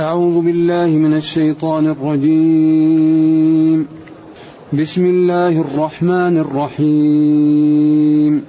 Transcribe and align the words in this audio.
أعوذ 0.00 0.40
بالله 0.40 0.86
من 0.86 1.16
الشيطان 1.16 1.86
الرجيم. 1.86 3.86
بسم 4.72 5.06
الله 5.06 5.60
الرحمن 5.60 6.38
الرحيم. 6.38 8.42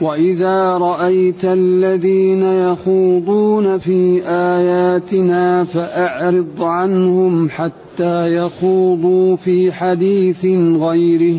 وإذا 0.00 0.78
رأيت 0.78 1.44
الذين 1.44 2.42
يخوضون 2.42 3.78
في 3.78 4.22
آياتنا 4.26 5.64
فأعرض 5.64 6.62
عنهم 6.62 7.50
حتى 7.50 8.36
يخوضوا 8.36 9.36
في 9.36 9.72
حديث 9.72 10.46
غيره. 10.80 11.38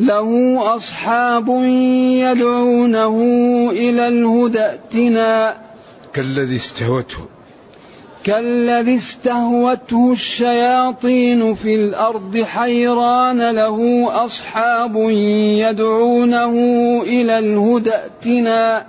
له 0.00 0.60
أصحاب 0.76 1.48
يدعونه 1.48 3.16
إلى 3.70 4.08
الهدى 4.08 4.60
ائتنا. 4.60 5.54
كالذي 6.14 6.56
استهوته. 6.56 7.18
كالذي 8.24 8.96
استهوته 8.96 10.12
الشياطين 10.12 11.54
في 11.54 11.74
الأرض 11.74 12.36
حيران 12.36 13.50
له 13.50 14.08
أصحاب 14.24 14.96
يدعونه 14.96 16.52
إلى 17.02 17.38
الهدى 17.38 17.90
ائتنا. 17.90 18.86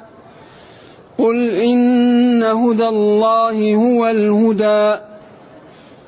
قل 1.17 1.49
إن 1.49 2.43
هدى 2.43 2.87
الله 2.87 3.75
هو 3.75 4.07
الهدى. 4.07 5.01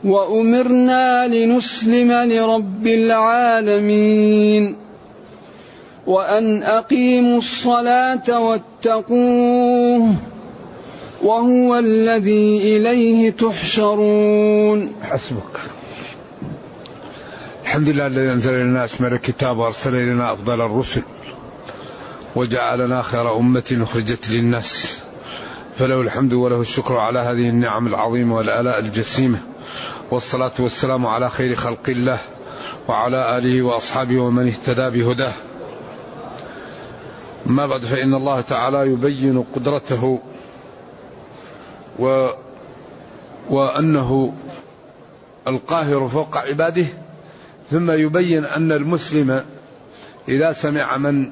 وأمرنا 0.04 1.28
لنسلم 1.28 2.12
لرب 2.12 2.88
العالمين. 2.88 4.89
وأن 6.10 6.64
أقيموا 6.64 7.38
الصلاة 7.38 8.40
واتقوه 8.42 10.16
وهو 11.22 11.80
الذي 11.80 12.78
إليه 12.78 13.30
تحشرون. 13.30 14.94
حسبك. 15.04 15.60
الحمد 17.64 17.90
لله 17.90 18.08
الذي 18.08 18.32
أنزل 18.32 18.56
إلينا 18.56 18.86
أشمل 18.86 19.14
الكتاب 19.14 19.58
وأرسل 19.58 19.96
إلينا 19.96 20.34
أفضل 20.34 20.62
الرسل 20.62 21.02
وجعلنا 22.36 23.02
خير 23.02 23.38
أمة 23.38 23.78
أخرجت 23.82 24.30
للناس. 24.30 25.00
فله 25.78 26.02
الحمد 26.02 26.34
وله 26.34 26.62
الشكر 26.62 26.98
على 26.98 27.20
هذه 27.20 27.50
النعم 27.50 27.88
العظيمة 27.88 28.36
والآلاء 28.36 28.80
الجسيمة. 28.80 29.40
والصلاة 30.12 30.52
والسلام 30.60 31.06
على 31.06 31.30
خير 31.30 31.56
خلق 31.56 31.90
الله 31.90 32.20
وعلى 32.88 33.38
آله 33.38 33.62
وأصحابه 33.62 34.20
ومن 34.20 34.48
اهتدى 34.48 35.00
بهداه. 35.00 35.34
ما 37.46 37.68
بعد 37.68 37.82
فإن 37.82 38.14
الله 38.14 38.42
تعالى 38.42 38.92
يبين 38.92 39.44
قدرته 39.56 40.20
و 42.00 42.30
وأنه 43.50 44.34
القاهر 45.48 46.08
فوق 46.08 46.38
عباده 46.38 46.86
ثم 47.72 47.92
يبين 47.92 48.46
أن 48.46 48.72
المسلم 48.72 49.46
إذا 50.28 50.52
سمع 50.52 50.98
من 50.98 51.32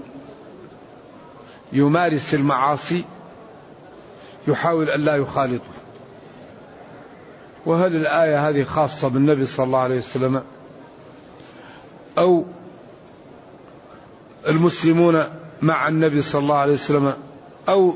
يمارس 1.73 2.33
المعاصي 2.33 3.05
يحاول 4.47 4.89
أن 4.89 5.01
لا 5.01 5.15
يخالطه. 5.15 5.63
وهل 7.65 7.95
الآية 7.95 8.49
هذه 8.49 8.63
خاصة 8.63 9.07
بالنبي 9.07 9.45
صلى 9.45 9.65
الله 9.65 9.79
عليه 9.79 9.97
وسلم؟ 9.97 10.43
أو 12.17 12.45
المسلمون 14.47 15.23
مع 15.61 15.87
النبي 15.87 16.21
صلى 16.21 16.41
الله 16.41 16.55
عليه 16.55 16.73
وسلم 16.73 17.13
أو 17.69 17.95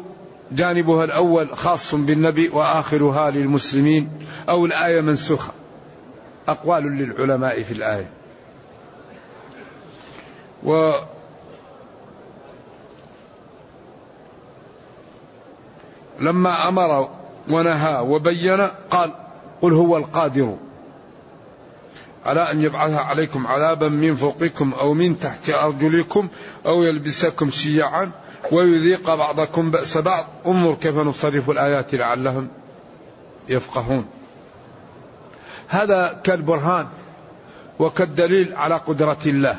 جانبها 0.52 1.04
الأول 1.04 1.56
خاص 1.56 1.96
بالنبي 1.96 2.50
وآخرها 2.50 3.32
للمسلمين 3.32 4.10
أو 4.50 4.66
الآية 4.66 5.02
منسوخة. 5.02 5.52
أقوال 6.48 6.84
للعلماء 6.84 7.64
في 7.64 7.74
الآية. 7.74 8.10
و 10.64 10.92
لما 16.20 16.68
أمر 16.68 17.10
ونهى 17.50 18.00
وبين 18.00 18.62
قال 18.92 19.14
قل 19.62 19.74
هو 19.74 19.98
القادر. 19.98 20.58
على 22.26 22.52
أن 22.52 22.62
يبعث 22.62 22.94
عليكم 22.94 23.48
عذابا 23.48 23.90
من 23.90 24.16
فوقكم 24.16 24.74
أو 24.74 24.94
من 24.94 25.20
تحت 25.20 25.50
أرجلكم 25.50 26.28
أو 26.66 26.84
يلبسكم 26.84 27.50
شيعا 27.50 28.12
ويذيق 28.52 29.16
بعضكم 29.16 29.72
بأس 29.72 29.98
بعض. 29.98 30.26
انظر 30.48 30.76
كيف 30.76 30.96
نصرف 30.96 31.50
الآيات 31.50 31.96
لعلهم 31.96 32.48
يفقهون. 33.50 34.06
هذا 35.68 36.22
كالبرهان 36.24 36.88
وكالدليل 37.80 38.54
على 38.56 38.76
قدرة 38.76 39.20
الله. 39.26 39.58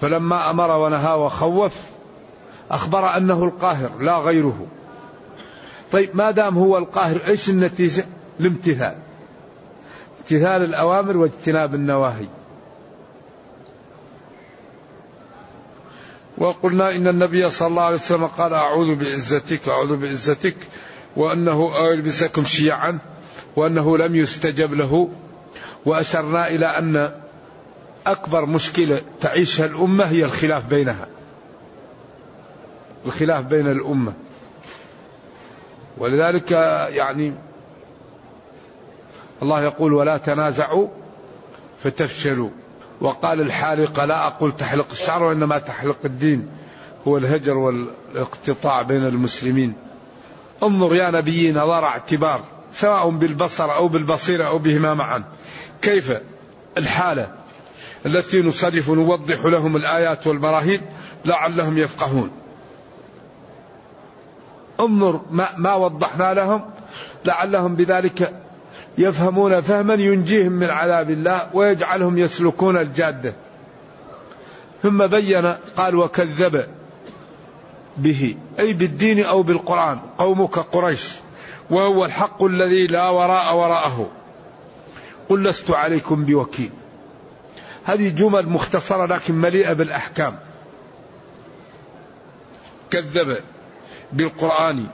فلما 0.00 0.50
أمر 0.50 0.70
ونهى 0.70 1.12
وخوف 1.12 1.74
أخبر 2.70 3.16
أنه 3.16 3.44
القاهر 3.44 3.90
لا 4.00 4.18
غيره. 4.18 4.66
طيب 5.92 6.16
ما 6.16 6.30
دام 6.30 6.58
هو 6.58 6.78
القاهر 6.78 7.20
إيش 7.26 7.48
النتيجة؟ 7.48 8.04
الامتثال 8.40 9.09
امتثال 10.20 10.62
الأوامر 10.64 11.16
واجتناب 11.16 11.74
النواهي. 11.74 12.26
وقلنا 16.38 16.96
إن 16.96 17.06
النبي 17.06 17.50
صلى 17.50 17.68
الله 17.68 17.82
عليه 17.82 17.94
وسلم 17.94 18.26
قال 18.26 18.54
أعوذ 18.54 18.94
بعزتك 18.94 19.68
أعوذ 19.68 19.96
بعزتك 19.96 20.56
وأنه 21.16 21.90
ألبسكم 21.92 22.44
شيعا 22.44 22.98
وأنه 23.56 23.98
لم 23.98 24.14
يستجب 24.16 24.74
له. 24.74 25.08
وأشرنا 25.86 26.48
إلى 26.48 26.66
أن 26.66 27.12
أكبر 28.06 28.46
مشكلة 28.46 29.02
تعيشها 29.20 29.66
الأمة 29.66 30.04
هي 30.04 30.24
الخلاف 30.24 30.66
بينها. 30.66 31.06
الخلاف 33.06 33.44
بين 33.44 33.66
الأمة. 33.66 34.12
ولذلك 35.98 36.50
يعني 36.90 37.34
الله 39.42 39.62
يقول 39.62 39.94
ولا 39.94 40.16
تنازعوا 40.16 40.88
فتفشلوا. 41.84 42.50
وقال 43.00 43.40
الحالقة 43.40 44.04
لا 44.04 44.26
أقول 44.26 44.56
تحلق 44.56 44.86
الشعر 44.90 45.22
وإنما 45.22 45.58
تحلق 45.58 45.98
الدين 46.04 46.48
هو 47.08 47.16
الهجر 47.16 47.56
والاقتطاع 47.56 48.82
بين 48.82 49.06
المسلمين. 49.06 49.74
انظر 50.62 50.94
يا 50.94 51.10
نبي 51.10 51.52
نظر 51.52 51.84
اعتبار 51.84 52.40
سواء 52.72 53.08
بالبصر 53.08 53.74
أو 53.74 53.88
بالبصيرة 53.88 54.46
أو 54.46 54.58
بهما 54.58 54.94
معا. 54.94 55.24
كيف 55.82 56.12
الحالة 56.78 57.28
التي 58.06 58.42
نصرف 58.42 58.90
نوضح 58.90 59.44
لهم 59.44 59.76
الآيات 59.76 60.26
والبراهين 60.26 60.80
لعلهم 61.24 61.78
يفقهون؟ 61.78 62.30
انظر 64.80 65.20
ما, 65.30 65.48
ما 65.56 65.74
وضحنا 65.74 66.34
لهم 66.34 66.62
لعلهم 67.24 67.74
بذلك 67.74 68.32
يفهمون 68.98 69.60
فهما 69.60 69.94
ينجيهم 69.94 70.52
من 70.52 70.70
عذاب 70.70 71.10
الله 71.10 71.50
ويجعلهم 71.54 72.18
يسلكون 72.18 72.76
الجادة. 72.76 73.34
ثم 74.82 75.06
بين 75.06 75.54
قال 75.76 75.96
وكذب 75.96 76.66
به 77.96 78.36
أي 78.58 78.72
بالدين 78.72 79.24
أو 79.24 79.42
بالقرآن 79.42 80.00
قومك 80.18 80.58
قريش 80.58 81.08
وهو 81.70 82.04
الحق 82.04 82.44
الذي 82.44 82.86
لا 82.86 83.08
وراء 83.08 83.56
وراءه. 83.56 84.10
قل 85.28 85.44
لست 85.44 85.70
عليكم 85.70 86.24
بوكيل. 86.24 86.70
هذه 87.84 88.08
جمل 88.08 88.48
مختصرة 88.48 89.06
لكن 89.06 89.34
مليئة 89.34 89.72
بالأحكام. 89.72 90.38
كذب 92.90 93.36
بالقرآن 94.12 94.86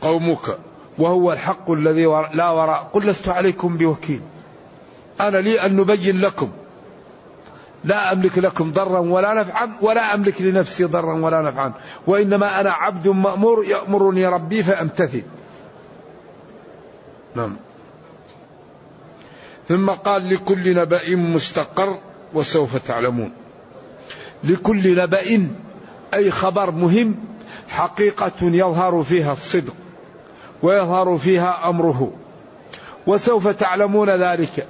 قومك 0.00 0.58
وهو 0.98 1.32
الحق 1.32 1.70
الذي 1.70 2.04
لا 2.34 2.50
وراء 2.50 2.90
قل 2.92 3.06
لست 3.06 3.28
عليكم 3.28 3.76
بوكيل. 3.76 4.20
أنا 5.20 5.38
لي 5.38 5.66
أن 5.66 5.76
نبين 5.76 6.20
لكم. 6.20 6.50
لا 7.84 8.12
أملك 8.12 8.38
لكم 8.38 8.72
ضرا 8.72 8.98
ولا 8.98 9.34
نفعا 9.34 9.72
ولا 9.80 10.14
أملك 10.14 10.42
لنفسي 10.42 10.84
ضرا 10.84 11.14
ولا 11.14 11.42
نفعا. 11.42 11.72
وإنما 12.06 12.60
أنا 12.60 12.72
عبد 12.72 13.08
مأمور 13.08 13.64
يأمرني 13.64 14.26
ربي 14.26 14.62
فأمتثل. 14.62 15.22
نعم. 17.34 17.56
ثم 19.68 19.90
قال 19.90 20.34
لكل 20.34 20.74
نبأ 20.74 21.16
مستقر 21.16 21.98
وسوف 22.34 22.76
تعلمون. 22.76 23.32
لكل 24.44 24.96
نبأ 24.96 25.48
أي 26.14 26.30
خبر 26.30 26.70
مهم 26.70 27.14
حقيقة 27.68 28.32
يظهر 28.42 29.02
فيها 29.02 29.32
الصدق. 29.32 29.74
ويظهر 30.62 31.16
فيها 31.18 31.68
أمره. 31.68 32.12
وسوف 33.06 33.48
تعلمون 33.48 34.10
ذلك. 34.10 34.66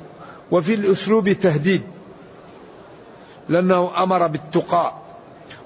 وفي 0.50 0.74
الأسلوب 0.74 1.32
تهديد. 1.32 1.82
لأنه 3.48 4.02
أمر 4.02 4.26
بالتقى 4.26 4.92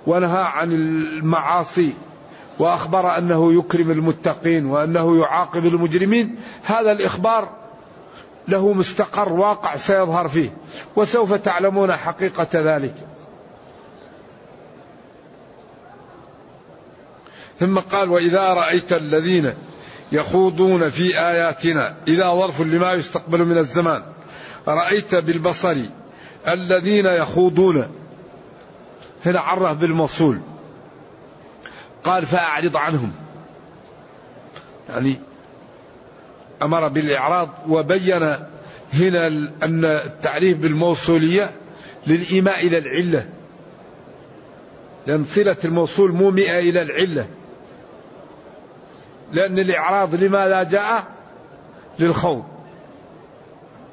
ونهى 0.07 0.43
عن 0.43 0.73
المعاصي. 0.73 1.93
وأخبر 2.59 3.19
أنه 3.19 3.59
يكرم 3.59 3.91
المتقين. 3.91 4.67
وأنه 4.67 5.21
يعاقب 5.21 5.67
المجرمين. 5.67 6.37
هذا 6.63 6.93
الإخبار 6.93 7.49
له 8.49 8.73
مستقر 8.73 9.33
واقع 9.33 9.77
سيظهر 9.77 10.29
فيه. 10.29 10.51
وسوف 10.97 11.33
تعلمون 11.33 11.93
حقيقة 11.93 12.49
ذلك. 12.55 12.95
ثم 17.61 17.79
قال 17.79 18.11
وإذا 18.11 18.55
رأيت 18.55 18.93
الذين 18.93 19.55
يخوضون 20.13 20.89
في 20.89 21.19
آياتنا 21.19 21.95
إذا 22.09 22.31
ظرف 22.31 22.61
لما 22.61 22.93
يستقبل 22.93 23.45
من 23.45 23.59
الزمان. 23.59 24.03
رأيت 24.69 25.15
بالبصر 25.15 25.77
الذين 26.49 27.07
يخوضون. 27.07 27.87
هنا 29.27 29.41
عرف 29.41 29.77
بالموصول. 29.77 30.41
قال 32.05 32.27
فأعرض 32.27 32.77
عنهم. 32.77 33.13
يعني 34.89 35.17
أمر 36.63 36.89
بالإعراض 36.89 37.49
وبين 37.69 38.37
هنا 38.95 39.27
أن 39.63 39.85
التعريف 39.85 40.59
بالموصولية 40.59 41.51
للإيماء 42.07 42.67
إلى 42.67 42.79
العلة. 42.79 43.27
لأن 45.07 45.25
صلة 45.25 45.57
الموصول 45.65 46.13
مومئة 46.13 46.59
إلى 46.59 46.83
العلة. 46.83 47.27
لأن 49.33 49.59
الإعراض 49.59 50.15
لماذا 50.15 50.63
جاء 50.63 51.05
للخوض. 51.99 52.45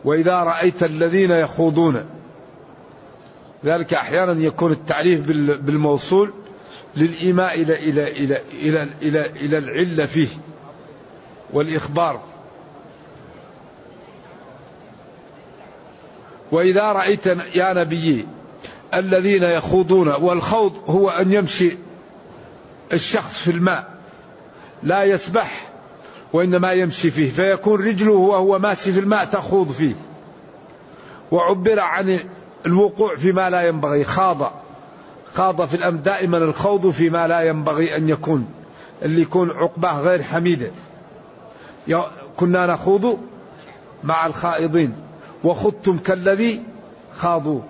وإذا 0.06 0.36
رأيت 0.44 0.84
الذين 0.84 1.32
يخوضون. 1.32 2.06
ذلك 3.66 3.94
أحيانا 3.94 4.46
يكون 4.46 4.72
التعريف 4.72 5.22
بالموصول 5.62 6.34
للإيماء 6.96 7.62
إلى 7.62 7.90
إلى 7.90 8.12
إلى 8.12 8.42
إلى 8.62 8.84
إلى, 9.02 9.26
إلى 9.26 9.58
العلة 9.58 10.06
فيه 10.06 10.28
والإخبار. 11.54 12.22
وإذا 16.52 16.92
رأيت 16.92 17.26
يا 17.56 17.74
نبي 17.74 18.28
الذين 18.94 19.44
يخوضون 19.44 20.08
والخوض 20.08 20.90
هو 20.90 21.10
أن 21.10 21.32
يمشي 21.32 21.78
الشخص 22.94 23.38
في 23.38 23.52
الماء. 23.52 23.93
لا 24.84 25.04
يسبح 25.04 25.68
وإنما 26.34 26.72
يمشي 26.72 27.12
فيه 27.12 27.30
فيكون 27.30 27.88
رجله 27.88 28.14
وهو 28.14 28.60
ماشي 28.60 28.94
في 28.94 29.00
الماء 29.00 29.26
تخوض 29.26 29.72
فيه. 29.72 29.94
وعبر 31.32 31.80
عن 31.80 32.20
الوقوع 32.66 33.16
فيما 33.16 33.50
لا 33.50 33.62
ينبغي 33.62 34.04
خاض 34.04 34.52
خاض 35.34 35.66
في 35.66 35.74
الأمر 35.74 36.00
دائما 36.00 36.38
الخوض 36.38 36.90
فيما 36.90 37.28
لا 37.28 37.42
ينبغي 37.42 37.98
أن 37.98 38.10
يكون 38.10 38.48
اللي 39.02 39.22
يكون 39.22 39.52
عقباه 39.52 40.02
غير 40.02 40.24
حميدة. 40.24 40.72
كنا 42.38 42.68
نخوض 42.68 43.20
مع 44.04 44.26
الخائضين 44.26 44.96
وخضتم 45.44 45.98
كالذي 45.98 46.62
خاضوا 47.18 47.62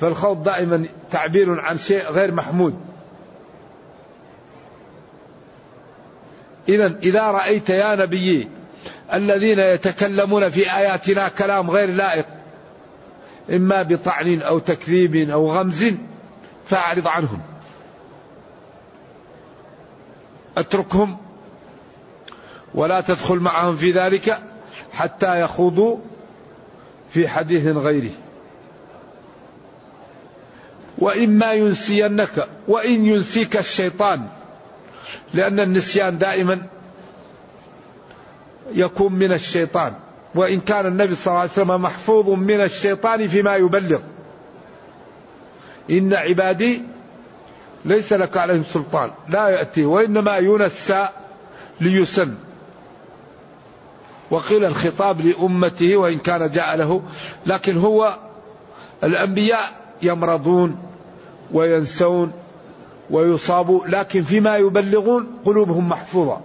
فالخوض 0.00 0.42
دائما 0.42 0.84
تعبير 1.10 1.60
عن 1.60 1.78
شيء 1.78 2.10
غير 2.10 2.34
محمود. 2.34 2.74
إذا 6.68 6.98
إذا 7.02 7.22
رأيت 7.22 7.68
يا 7.68 7.94
نبي 7.94 8.48
الذين 9.12 9.58
يتكلمون 9.58 10.48
في 10.48 10.76
آياتنا 10.76 11.28
كلام 11.28 11.70
غير 11.70 11.90
لائق 11.90 12.26
إما 13.50 13.82
بطعن 13.82 14.42
أو 14.42 14.58
تكذيب 14.58 15.30
أو 15.30 15.52
غمز 15.52 15.94
فأعرض 16.66 17.08
عنهم. 17.08 17.40
أتركهم 20.56 21.18
ولا 22.74 23.00
تدخل 23.00 23.36
معهم 23.36 23.76
في 23.76 23.90
ذلك 23.90 24.42
حتى 24.92 25.40
يخوضوا 25.40 25.98
في 27.10 27.28
حديث 27.28 27.66
غيره. 27.66 28.12
وإما 30.98 31.52
ينسينك 31.52 32.48
وإن 32.68 33.06
ينسيك 33.06 33.56
الشيطان 33.56 34.28
لأن 35.34 35.60
النسيان 35.60 36.18
دائما 36.18 36.62
يكون 38.72 39.12
من 39.12 39.32
الشيطان. 39.32 39.94
وإن 40.34 40.60
كان 40.60 40.86
النبي 40.86 41.14
صلى 41.14 41.26
الله 41.26 41.40
عليه 41.40 41.50
وسلم 41.50 41.82
محفوظ 41.82 42.28
من 42.28 42.60
الشيطان 42.60 43.26
فيما 43.26 43.56
يبلغ. 43.56 44.00
إن 45.90 46.14
عبادي 46.14 46.82
ليس 47.84 48.12
لك 48.12 48.36
عليهم 48.36 48.64
سلطان. 48.64 49.10
لا 49.28 49.48
يأتي 49.48 49.84
وإنما 49.84 50.36
ينسى 50.36 51.08
ليسن. 51.80 52.34
وقيل 54.30 54.64
الخطاب 54.64 55.20
لأمته 55.20 55.96
وإن 55.96 56.18
كان 56.18 56.50
جاء 56.50 56.76
له. 56.76 57.02
لكن 57.46 57.76
هو 57.76 58.18
الأنبياء 59.04 59.80
يمرضون 60.02 60.78
وينسون 61.52 62.32
ويصابوا 63.10 63.86
لكن 63.86 64.22
فيما 64.22 64.56
يبلغون 64.56 65.26
قلوبهم 65.44 65.88
محفوظة. 65.88 66.40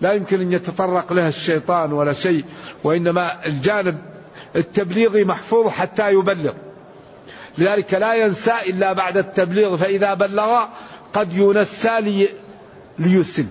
لا 0.00 0.12
يمكن 0.12 0.40
أن 0.40 0.52
يتطرق 0.52 1.12
لها 1.12 1.28
الشيطان 1.28 1.92
ولا 1.92 2.12
شيء 2.12 2.44
وإنما 2.84 3.46
الجانب 3.46 3.98
التبليغي 4.56 5.24
محفوظ 5.24 5.68
حتى 5.68 6.10
يبلغ. 6.10 6.52
لذلك 7.58 7.94
لا 7.94 8.14
ينسى 8.14 8.52
إلا 8.66 8.92
بعد 8.92 9.16
التبليغ 9.16 9.76
فإذا 9.76 10.14
بلغ 10.14 10.64
قد 11.12 11.32
ينسى 11.36 12.00
لي 12.00 12.28
ليسن 12.98 13.46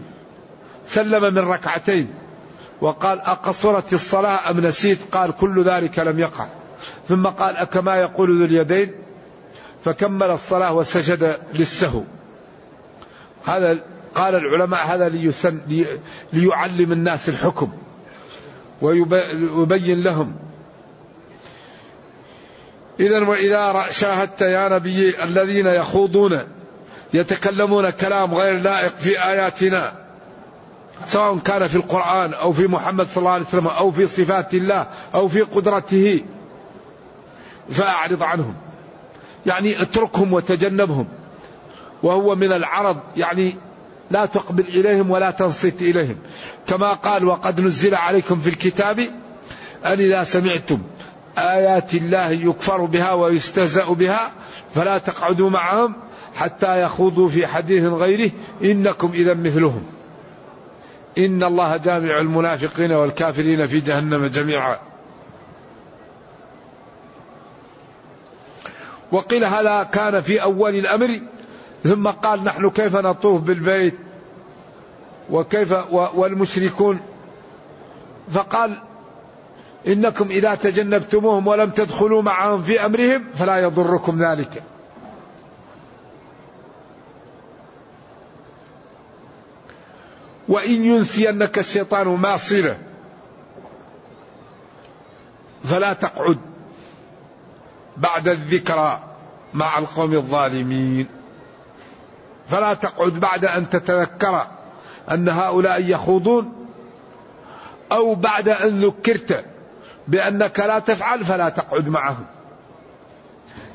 سلم 0.86 1.34
من 1.34 1.38
ركعتين 1.38 2.08
وقال 2.82 3.20
أقصرت 3.20 3.94
الصلاة 3.94 4.52
أم 4.52 4.60
نسيت؟ 4.60 5.00
قال 5.12 5.32
كل 5.32 5.64
ذلك 5.64 6.00
لم 6.00 6.20
يقع. 6.20 6.48
ثم 7.08 7.28
قال 7.28 7.56
أكما 7.56 7.96
يقول 7.96 8.40
ذو 8.40 8.46
اليدين؟ 8.46 8.92
فكمل 9.84 10.32
الصلاة 10.32 10.74
وسجد 10.74 11.38
للسهو. 11.54 12.04
هذا 13.48 13.80
قال 14.16 14.36
العلماء 14.36 14.86
هذا 14.86 15.10
ليسن 15.10 15.60
ليعلم 16.34 16.92
الناس 16.92 17.30
الحكم 17.30 17.72
ويبين 18.82 20.04
لهم. 20.04 20.36
إذا 23.00 23.28
وإذا 23.28 23.86
شاهدت 23.92 24.42
يا 24.42 24.70
نبي 24.70 25.24
الذين 25.24 25.68
يخوضون 25.68 26.40
يتكلمون 27.14 27.90
كلام 27.90 28.34
غير 28.34 28.58
لائق 28.58 28.96
في 28.98 29.24
آياتنا 29.24 29.94
سواء 31.08 31.38
كان 31.38 31.68
في 31.68 31.76
القرآن 31.76 32.34
أو 32.34 32.52
في 32.52 32.68
محمد 32.68 33.08
صلى 33.08 33.18
الله 33.18 33.32
عليه 33.32 33.46
وسلم 33.46 33.68
أو 33.68 33.92
في 33.92 34.08
صفات 34.08 34.54
الله 34.54 34.88
أو 35.16 35.28
في 35.28 35.42
قدرته 35.42 36.24
فأعرض 37.70 38.24
عنهم. 38.24 38.56
يعني 39.46 39.82
اتركهم 39.82 40.34
وتجنبهم. 40.34 41.08
وهو 42.04 42.36
من 42.36 42.52
العرض 42.52 42.98
يعني 43.18 43.56
لا 44.12 44.26
تقبل 44.26 44.64
إليهم 44.64 45.12
ولا 45.12 45.32
تنصت 45.32 45.82
إليهم. 45.82 46.16
كما 46.68 46.94
قال 46.94 47.26
وقد 47.26 47.62
نزل 47.62 47.96
عليكم 47.96 48.40
في 48.40 48.50
الكتاب 48.50 49.00
أن 49.86 50.00
إذا 50.00 50.24
سمعتم 50.24 50.82
آيات 51.38 51.94
الله 51.94 52.30
يكفر 52.30 52.86
بها 52.86 53.14
ويستهزأ 53.14 53.86
بها 53.86 54.32
فلا 54.76 54.98
تقعدوا 54.98 55.50
معهم 55.50 55.94
حتى 56.36 56.82
يخوضوا 56.82 57.30
في 57.30 57.48
حديث 57.48 57.84
غيره. 57.84 58.32
إنكم 58.64 59.12
إذا 59.14 59.34
مثلهم. 59.34 59.84
إن 61.18 61.44
الله 61.44 61.78
جامع 61.78 62.20
المنافقين 62.20 62.92
والكافرين 62.92 63.68
في 63.68 63.80
جهنم 63.80 64.26
جميعا. 64.26 64.78
وقيل 69.12 69.46
هذا 69.46 69.84
كان 69.84 70.22
في 70.22 70.42
أول 70.42 70.76
الأمر 70.76 71.22
ثم 71.88 72.08
قال 72.08 72.44
نحن 72.44 72.70
كيف 72.70 72.96
نطوف 72.96 73.42
بالبيت 73.42 73.96
وكيف 75.30 75.74
والمشركون؟ 75.92 77.00
فقال 78.32 78.82
إنكم 79.88 80.28
إذا 80.30 80.56
تجنبتموهم 80.56 81.48
ولم 81.48 81.70
تدخلوا 81.70 82.22
معهم 82.22 82.62
في 82.62 82.86
أمرهم 82.86 83.24
فلا 83.34 83.58
يضركم 83.58 84.24
ذلك. 84.24 84.64
وإن 90.48 90.86
ينسينك 90.86 91.60
الشيطان 91.60 92.08
ما 92.08 92.38
صله 92.38 92.78
فلا 95.64 95.94
تقعد 95.94 96.40
بعد 97.98 98.28
الذكرى 98.28 99.00
مع 99.54 99.78
القوم 99.78 100.14
الظالمين. 100.14 101.17
فلا 102.48 102.74
تقعد 102.74 103.14
بعد 103.14 103.46
أن 103.46 103.70
تتذكر 103.70 104.48
أن 105.12 105.30
هؤلاء 105.30 105.82
يخوضون 105.82 106.68
أو 107.92 108.16
بعد 108.16 108.50
أن 108.50 108.70
ذكرت 108.70 109.46
بأنك 110.08 110.60
لا 110.60 110.80
تفعل 110.80 111.26
فلا 111.26 111.50
تقعد 111.50 111.90
معهم. 111.90 112.26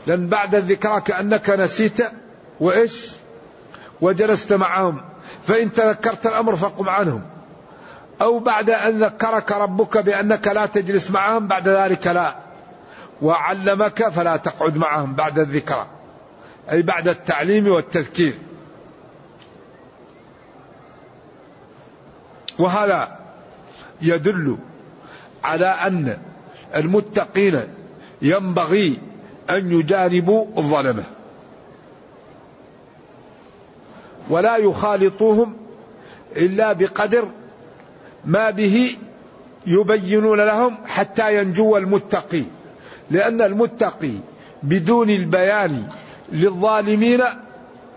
لأن 0.06 0.28
بعد 0.28 0.54
الذكرى 0.54 1.00
كأنك 1.00 1.50
نسيت 1.50 1.98
وإيش؟ 2.60 3.10
وجلست 4.00 4.52
معهم. 4.52 5.00
فإن 5.46 5.72
تذكرت 5.72 6.26
الأمر 6.26 6.56
فقم 6.56 6.88
عنهم. 6.88 7.22
أو 8.22 8.38
بعد 8.38 8.70
أن 8.70 9.04
ذكرك 9.04 9.52
ربك 9.52 9.98
بأنك 9.98 10.48
لا 10.48 10.66
تجلس 10.66 11.10
معهم 11.10 11.46
بعد 11.46 11.68
ذلك 11.68 12.06
لا. 12.06 12.34
وعلمك 13.22 14.08
فلا 14.08 14.36
تقعد 14.36 14.76
معهم 14.76 15.14
بعد 15.14 15.38
الذكرى. 15.38 15.86
أي 16.70 16.82
بعد 16.82 17.08
التعليم 17.08 17.68
والتذكير. 17.68 18.34
وهذا 22.58 23.18
يدل 24.02 24.56
على 25.44 25.66
أن 25.66 26.18
المتقين 26.74 27.60
ينبغي 28.22 28.98
أن 29.50 29.72
يجانبوا 29.72 30.46
الظلمة 30.58 31.04
ولا 34.28 34.56
يخالطوهم 34.56 35.56
إلا 36.36 36.72
بقدر 36.72 37.28
ما 38.24 38.50
به 38.50 38.96
يبينون 39.66 40.40
لهم 40.40 40.76
حتى 40.86 41.36
ينجو 41.36 41.76
المتقي. 41.76 42.44
لأن 43.10 43.42
المتقي 43.42 44.12
بدون 44.62 45.10
البيان 45.10 45.88
للظالمين 46.32 47.22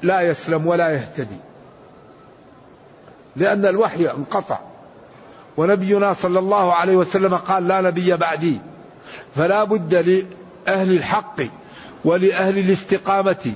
لا 0.01 0.21
يسلم 0.21 0.67
ولا 0.67 0.89
يهتدي. 0.89 1.37
لأن 3.35 3.65
الوحي 3.65 4.09
انقطع. 4.09 4.59
ونبينا 5.57 6.13
صلى 6.13 6.39
الله 6.39 6.73
عليه 6.73 6.95
وسلم 6.95 7.35
قال 7.35 7.67
لا 7.67 7.81
نبي 7.81 8.17
بعدي. 8.17 8.59
فلا 9.35 9.63
بد 9.63 9.93
لأهل 9.93 10.91
الحق 10.91 11.41
ولأهل 12.05 12.59
الاستقامة 12.59 13.53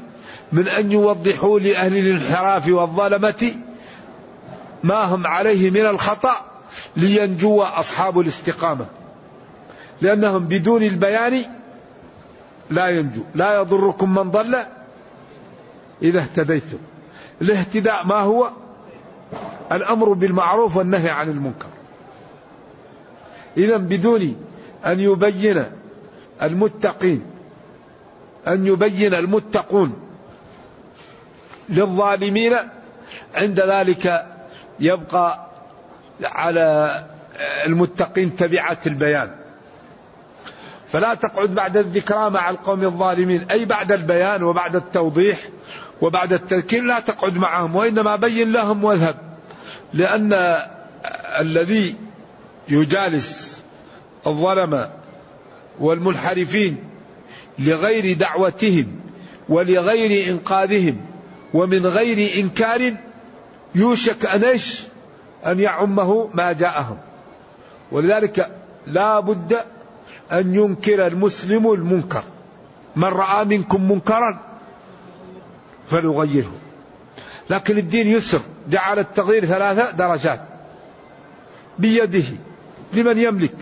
من 0.51 0.67
أن 0.67 0.91
يوضحوا 0.91 1.59
لأهل 1.59 1.97
الانحراف 1.97 2.67
والظلمة 2.67 3.51
ما 4.83 4.95
هم 4.95 5.27
عليه 5.27 5.71
من 5.71 5.85
الخطأ 5.85 6.35
لينجو 6.97 7.61
أصحاب 7.61 8.19
الاستقامة. 8.19 8.85
لأنهم 10.01 10.45
بدون 10.45 10.83
البيان 10.83 11.45
لا 12.69 12.87
ينجو. 12.87 13.21
لا 13.35 13.61
يضركم 13.61 14.15
من 14.15 14.31
ضل 14.31 14.57
إذا 16.01 16.19
اهتديتم. 16.19 16.77
الاهتداء 17.41 18.05
ما 18.05 18.15
هو؟ 18.15 18.49
الأمر 19.71 20.13
بالمعروف 20.13 20.77
والنهي 20.77 21.09
عن 21.09 21.29
المنكر. 21.29 21.67
إذا 23.57 23.77
بدون 23.77 24.35
أن 24.85 24.99
يبين 24.99 25.65
المتقين 26.41 27.25
أن 28.47 28.67
يبين 28.67 29.13
المتقون 29.13 29.93
للظالمين 31.69 32.55
عند 33.35 33.59
ذلك 33.59 34.25
يبقى 34.79 35.47
على 36.23 37.05
المتقين 37.65 38.35
تبعة 38.35 38.77
البيان. 38.85 39.35
فلا 40.87 41.13
تقعد 41.13 41.55
بعد 41.55 41.77
الذكرى 41.77 42.29
مع 42.29 42.49
القوم 42.49 42.83
الظالمين. 42.83 43.47
أي 43.51 43.65
بعد 43.65 43.91
البيان 43.91 44.43
وبعد 44.43 44.75
التوضيح 44.75 45.39
وبعد 46.01 46.33
التذكير 46.33 46.83
لا 46.83 46.99
تقعد 46.99 47.37
معهم 47.37 47.75
وإنما 47.75 48.15
بين 48.15 48.51
لهم 48.51 48.83
واذهب. 48.83 49.28
لأن 49.93 50.59
الذي 51.39 51.95
يجالس 52.69 53.61
الظلمة 54.27 54.89
والمنحرفين 55.79 56.77
لغير 57.59 58.17
دعوتهم 58.17 58.99
ولغير 59.49 60.29
إنقاذهم 60.31 60.97
ومن 61.53 61.85
غير 61.85 62.39
إنكار 62.39 62.97
يوشك 63.75 64.25
أن 64.25 64.43
إيش؟ 64.43 64.83
أن 65.45 65.59
يعمه 65.59 66.29
ما 66.33 66.51
جاءهم. 66.51 66.97
ولذلك 67.91 68.51
لا 68.87 69.19
بد 69.19 69.57
أن 70.31 70.55
ينكر 70.55 71.07
المسلم 71.07 71.71
المنكر. 71.71 72.23
من 72.95 73.07
رأى 73.07 73.45
منكم 73.45 73.91
منكرا 73.91 74.39
فليغيره. 75.89 76.51
لكن 77.49 77.77
الدين 77.77 78.07
يسر 78.07 78.41
جعل 78.69 78.99
التغيير 78.99 79.45
ثلاثة 79.45 79.91
درجات. 79.91 80.41
بيده 81.79 82.23
لمن 82.93 83.17
يملك 83.17 83.55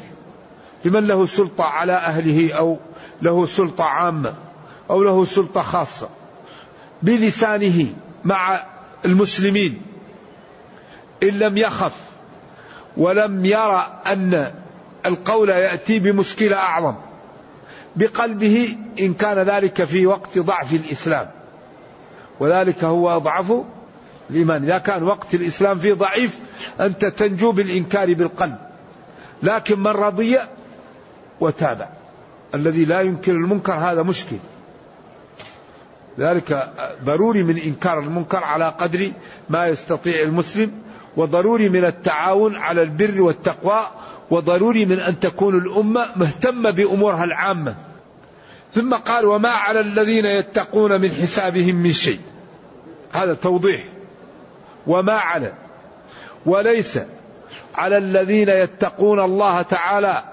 لمن 0.85 1.07
له 1.07 1.25
سلطة 1.25 1.63
على 1.63 1.93
أهله 1.93 2.53
أو 2.53 2.77
له 3.21 3.45
سلطة 3.45 3.83
عامة 3.83 4.33
أو 4.89 5.03
له 5.03 5.25
سلطة 5.25 5.61
خاصة. 5.61 6.09
بلسانه 7.01 7.85
مع 8.25 8.63
المسلمين. 9.05 9.81
إن 11.23 11.29
لم 11.29 11.57
يخف 11.57 11.95
ولم 12.97 13.45
يرى 13.45 14.01
أن 14.05 14.53
القول 15.05 15.49
يأتي 15.49 15.99
بمشكلة 15.99 16.55
أعظم. 16.55 16.95
بقلبه 17.95 18.77
إن 18.99 19.13
كان 19.13 19.39
ذلك 19.39 19.83
في 19.83 20.07
وقت 20.07 20.39
ضعف 20.39 20.73
الإسلام. 20.73 21.29
وذلك 22.39 22.83
هو 22.83 23.15
أضعف 23.15 23.53
الإيمان 24.29 24.63
إذا 24.63 24.77
كان 24.77 25.03
وقت 25.03 25.35
الإسلام 25.35 25.79
فيه 25.79 25.93
ضعيف 25.93 26.39
أنت 26.79 27.05
تنجو 27.05 27.51
بالإنكار 27.51 28.13
بالقلب. 28.13 28.57
لكن 29.43 29.79
من 29.79 29.87
رضي 29.87 30.37
وتابع 31.39 31.89
الذي 32.55 32.85
لا 32.85 33.01
ينكر 33.01 33.31
المنكر 33.31 33.73
هذا 33.73 34.03
مشكل. 34.03 34.37
ذلك 36.19 36.73
ضروري 37.03 37.43
من 37.43 37.57
إنكار 37.57 37.99
المنكر 37.99 38.43
على 38.43 38.69
قدر 38.69 39.11
ما 39.49 39.67
يستطيع 39.67 40.21
المسلم 40.21 40.71
وضروري 41.17 41.69
من 41.69 41.85
التعاون 41.85 42.55
على 42.55 42.81
البر 42.81 43.21
والتقوى 43.21 43.79
وضروري 44.29 44.85
من 44.85 44.99
أن 44.99 45.19
تكون 45.19 45.57
الأمة 45.57 46.05
مهتمة 46.15 46.71
بأمورها 46.71 47.23
العامة. 47.23 47.75
ثم 48.73 48.93
قال 48.93 49.25
وما 49.25 49.49
على 49.49 49.79
الذين 49.79 50.25
يتقون 50.25 51.01
من 51.01 51.09
حسابهم 51.09 51.75
من 51.75 51.93
شيء. 51.93 52.19
هذا 53.11 53.33
توضيح. 53.33 53.83
وما 54.87 55.13
على 55.13 55.53
وليس 56.45 56.99
على 57.75 57.97
الذين 57.97 58.49
يتقون 58.49 59.19
الله 59.19 59.61
تعالى 59.61 60.23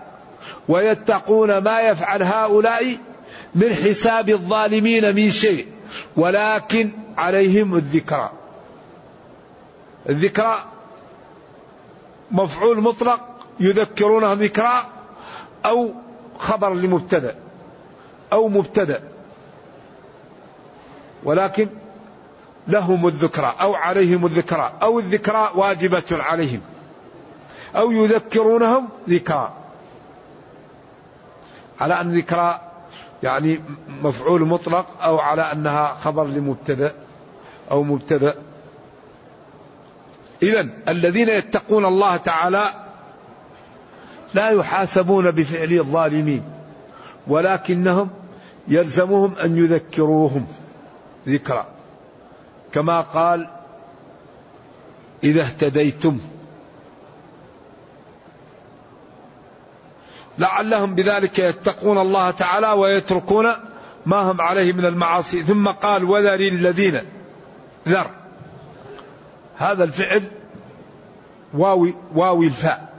ويتقون 0.68 1.58
ما 1.58 1.80
يفعل 1.80 2.22
هؤلاء 2.22 2.98
من 3.54 3.74
حساب 3.74 4.28
الظالمين 4.28 5.14
من 5.14 5.30
شيء 5.30 5.66
ولكن 6.16 6.90
عليهم 7.16 7.74
الذكرى. 7.74 8.30
الذكرى 10.08 10.64
مفعول 12.30 12.80
مطلق 12.80 13.20
يذكرونهم 13.60 14.38
ذكرى 14.38 14.72
أو 15.64 15.92
خبر 16.38 16.74
لمبتدأ 16.74 17.36
أو 18.32 18.48
مبتدأ. 18.48 19.02
ولكن 21.24 21.68
لهم 22.68 23.06
الذكرى 23.06 23.54
أو 23.60 23.74
عليهم 23.74 24.26
الذكرى 24.26 24.72
أو 24.82 24.98
الذكرى 24.98 25.50
واجبة 25.54 26.04
عليهم 26.12 26.60
أو 27.76 27.90
يذكرونهم 27.90 28.88
ذكرى. 29.08 29.52
على 31.80 32.00
أن 32.00 32.18
ذكرى 32.18 32.60
يعني 33.22 33.60
مفعول 34.02 34.48
مطلق 34.48 34.86
أو 35.02 35.18
على 35.18 35.42
أنها 35.42 35.96
خبر 36.04 36.24
لمبتدأ 36.24 36.94
أو 37.70 37.82
مبتدأ. 37.82 38.34
إذا 40.42 40.68
الذين 40.88 41.28
يتقون 41.28 41.84
الله 41.84 42.16
تعالى 42.16 42.64
لا 44.34 44.50
يحاسبون 44.50 45.30
بفعل 45.30 45.72
الظالمين 45.72 46.44
ولكنهم 47.26 48.10
يلزمهم 48.68 49.34
أن 49.34 49.56
يذكروهم 49.56 50.46
ذكرى. 51.28 51.73
كما 52.74 53.00
قال 53.00 53.48
إذا 55.24 55.42
اهتديتم. 55.42 56.18
لعلهم 60.38 60.94
بذلك 60.94 61.38
يتقون 61.38 61.98
الله 61.98 62.30
تعالى 62.30 62.72
ويتركون 62.72 63.46
ما 64.06 64.16
هم 64.30 64.40
عليه 64.40 64.72
من 64.72 64.84
المعاصي. 64.84 65.42
ثم 65.42 65.68
قال 65.68 66.04
وذر 66.04 66.40
الذين 66.40 67.00
ذر. 67.88 68.10
هذا 69.56 69.84
الفعل 69.84 70.22
واوي 71.54 71.94
واوي 72.14 72.46
الفاء. 72.46 72.94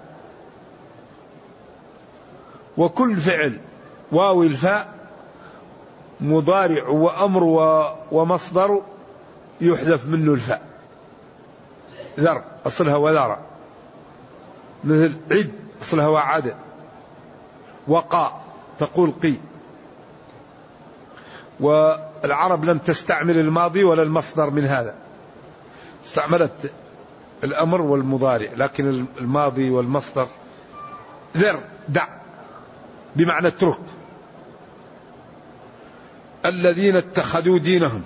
وكل 2.77 3.15
فعل 3.15 3.59
واوي 4.11 4.47
الفاء 4.47 4.95
مضارع 6.21 6.87
وأمر 6.87 7.43
ومصدر 8.11 8.81
يحذف 9.61 10.05
منه 10.05 10.33
الفاء. 10.33 10.61
ذر 12.19 12.43
أصلها 12.65 12.95
وذر 12.95 13.37
مثل 14.83 15.15
عد 15.31 15.51
أصلها 15.81 16.07
وعد 16.07 16.55
وقاء 17.87 18.45
تقول 18.79 19.13
قي. 19.23 19.35
والعرب 21.59 22.65
لم 22.65 22.77
تستعمل 22.77 23.37
الماضي 23.39 23.83
ولا 23.83 24.03
المصدر 24.03 24.49
من 24.49 24.65
هذا. 24.65 24.95
استعملت 26.05 26.71
الأمر 27.43 27.81
والمضارع 27.81 28.51
لكن 28.53 29.05
الماضي 29.17 29.69
والمصدر. 29.69 30.27
ذر 31.37 31.59
دع 31.89 32.07
بمعنى 33.15 33.47
اترك 33.47 33.79
الذين 36.45 36.95
اتخذوا 36.95 37.59
دينهم. 37.59 38.01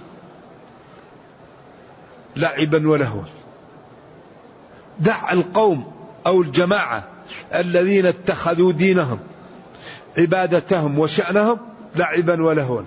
لعبا 2.35 2.89
ولهوا. 2.89 3.23
دع 4.99 5.31
القوم 5.31 5.91
أو 6.27 6.41
الجماعة 6.41 7.03
الذين 7.55 8.05
اتخذوا 8.05 8.71
دينهم 8.71 9.19
عبادتهم 10.17 10.99
وشأنهم 10.99 11.57
لعبا 11.95 12.43
ولهوا. 12.43 12.81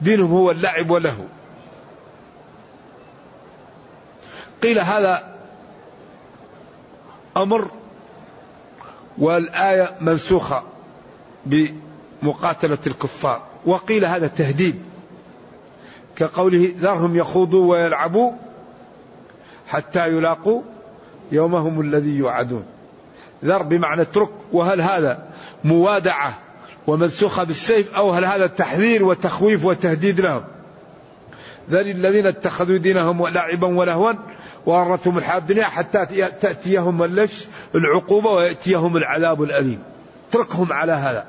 دينهم 0.00 0.32
هو 0.32 0.50
اللعب 0.50 0.90
واللهو. 0.90 1.24
قيل 4.62 4.78
هذا 4.78 5.36
أمر 7.36 7.70
والآية 9.18 9.96
منسوخة 10.00 10.62
بمقاتلة 11.46 12.78
الكفار 12.86 13.42
وقيل 13.66 14.04
هذا 14.04 14.26
تهديد. 14.26 14.82
كقوله 16.16 16.74
ذرهم 16.78 17.16
يخوضوا 17.16 17.70
ويلعبوا 17.70 18.32
حتى 19.68 20.08
يلاقوا 20.08 20.62
يومهم 21.32 21.80
الذي 21.80 22.16
يوعدون. 22.16 22.64
ذر 23.44 23.62
بمعنى 23.62 24.02
اترك 24.02 24.30
وهل 24.52 24.80
هذا 24.80 25.18
موادعة 25.64 26.34
ومنسوخة 26.86 27.44
بالسيف 27.44 27.94
أو 27.94 28.10
هل 28.10 28.24
هذا 28.24 28.46
تحذير 28.46 29.04
وتخويف 29.04 29.64
وتهديد 29.64 30.20
لهم؟ 30.20 30.44
ذر 31.70 31.80
الذين 31.80 32.26
اتخذوا 32.26 32.78
دينهم 32.78 33.28
لعبا 33.28 33.66
ولهوا 33.66 34.12
وغرتهم 34.66 35.18
الحياة 35.18 35.38
الدنيا 35.38 35.64
حتى 35.64 36.06
تأتيهم 36.40 37.02
اللش 37.02 37.46
العقوبة 37.74 38.30
ويأتيهم 38.30 38.96
العذاب 38.96 39.42
الأليم. 39.42 39.82
اتركهم 40.30 40.72
على 40.72 40.92
هذا. 40.92 41.26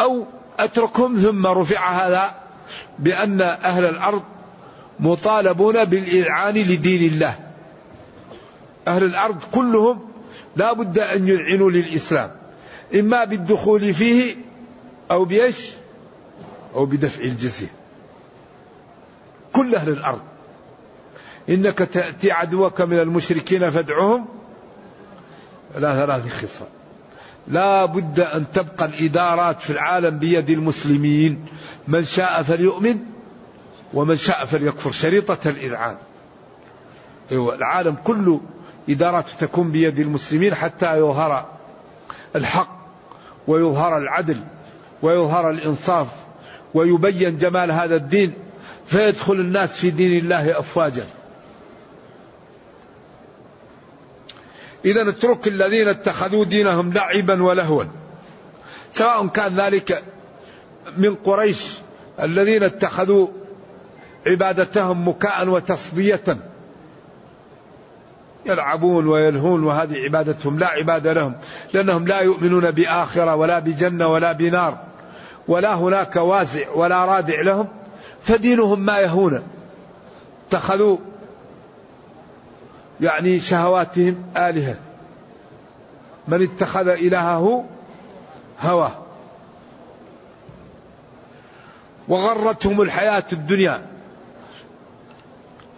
أو 0.00 0.26
أتركهم 0.58 1.16
ثم 1.16 1.46
رفع 1.46 1.90
هذا 1.90 2.34
بأن 2.98 3.40
أهل 3.40 3.84
الأرض 3.84 4.22
مطالبون 5.00 5.84
بالإذعان 5.84 6.54
لدين 6.54 7.12
الله. 7.12 7.38
أهل 8.88 9.04
الأرض 9.04 9.42
كلهم 9.52 10.08
لا 10.56 10.72
بد 10.72 10.98
أن 10.98 11.28
يذعنوا 11.28 11.70
للإسلام. 11.70 12.30
إما 12.94 13.24
بالدخول 13.24 13.94
فيه 13.94 14.34
أو 15.10 15.24
بيش 15.24 15.70
أو 16.74 16.86
بدفع 16.86 17.22
الجزية. 17.22 17.72
كل 19.52 19.74
أهل 19.74 19.88
الأرض. 19.88 20.22
إنك 21.48 21.78
تأتي 21.78 22.30
عدوك 22.30 22.80
من 22.80 23.00
المشركين 23.00 23.70
فادعهم. 23.70 24.26
لا 25.76 25.94
ثلاث 25.94 26.32
خصال 26.32 26.79
لا 27.50 27.84
بد 27.84 28.20
أن 28.20 28.50
تبقى 28.52 28.84
الإدارات 28.84 29.60
في 29.60 29.70
العالم 29.70 30.18
بيد 30.18 30.50
المسلمين. 30.50 31.46
من 31.88 32.04
شاء 32.04 32.42
فليؤمن 32.42 32.98
ومن 33.94 34.16
شاء 34.16 34.44
فليكفر. 34.44 34.90
شريطة 34.90 35.38
الإذعان. 35.50 35.96
أيوة 37.32 37.54
العالم 37.54 37.96
كله 38.04 38.40
إدارات 38.88 39.24
تكون 39.40 39.70
بيد 39.70 39.98
المسلمين 39.98 40.54
حتى 40.54 40.98
يظهر 40.98 41.48
الحق 42.36 42.80
ويظهر 43.46 43.98
العدل 43.98 44.40
ويظهر 45.02 45.50
الإنصاف 45.50 46.08
ويبين 46.74 47.36
جمال 47.36 47.72
هذا 47.72 47.96
الدين. 47.96 48.32
فيدخل 48.86 49.32
الناس 49.32 49.76
في 49.76 49.90
دين 49.90 50.18
الله 50.18 50.58
أفواجا. 50.58 51.06
إذا 54.84 55.08
اترك 55.08 55.48
الذين 55.48 55.88
اتخذوا 55.88 56.44
دينهم 56.44 56.92
لعبا 56.92 57.42
ولهوا. 57.42 57.84
سواء 58.92 59.26
كان 59.26 59.54
ذلك 59.54 60.02
من 60.96 61.14
قريش 61.14 61.78
الذين 62.22 62.62
اتخذوا 62.62 63.28
عبادتهم 64.26 65.08
مكاء 65.08 65.48
وتصدية 65.48 66.38
يلعبون 68.46 69.06
ويلهون 69.06 69.64
وهذه 69.64 70.04
عبادتهم 70.04 70.58
لا 70.58 70.66
عبادة 70.66 71.12
لهم 71.12 71.34
لأنهم 71.72 72.06
لا 72.06 72.20
يؤمنون 72.20 72.70
بآخرة 72.70 73.34
ولا 73.34 73.58
بجنة 73.58 74.08
ولا 74.08 74.32
بنار 74.32 74.78
ولا 75.48 75.74
هناك 75.74 76.16
وازع 76.16 76.70
ولا 76.74 77.04
رادع 77.04 77.40
لهم 77.40 77.68
فدينهم 78.22 78.80
ما 78.80 78.98
يهون. 78.98 79.42
اتخذوا 80.48 80.98
يعني 83.00 83.40
شهواتهم 83.40 84.24
آلهة. 84.36 84.76
من 86.28 86.42
اتخذ 86.42 86.88
إلهه 86.88 87.64
هوى. 88.60 88.90
وغرتهم 92.08 92.80
الحياة 92.80 93.24
الدنيا. 93.32 93.86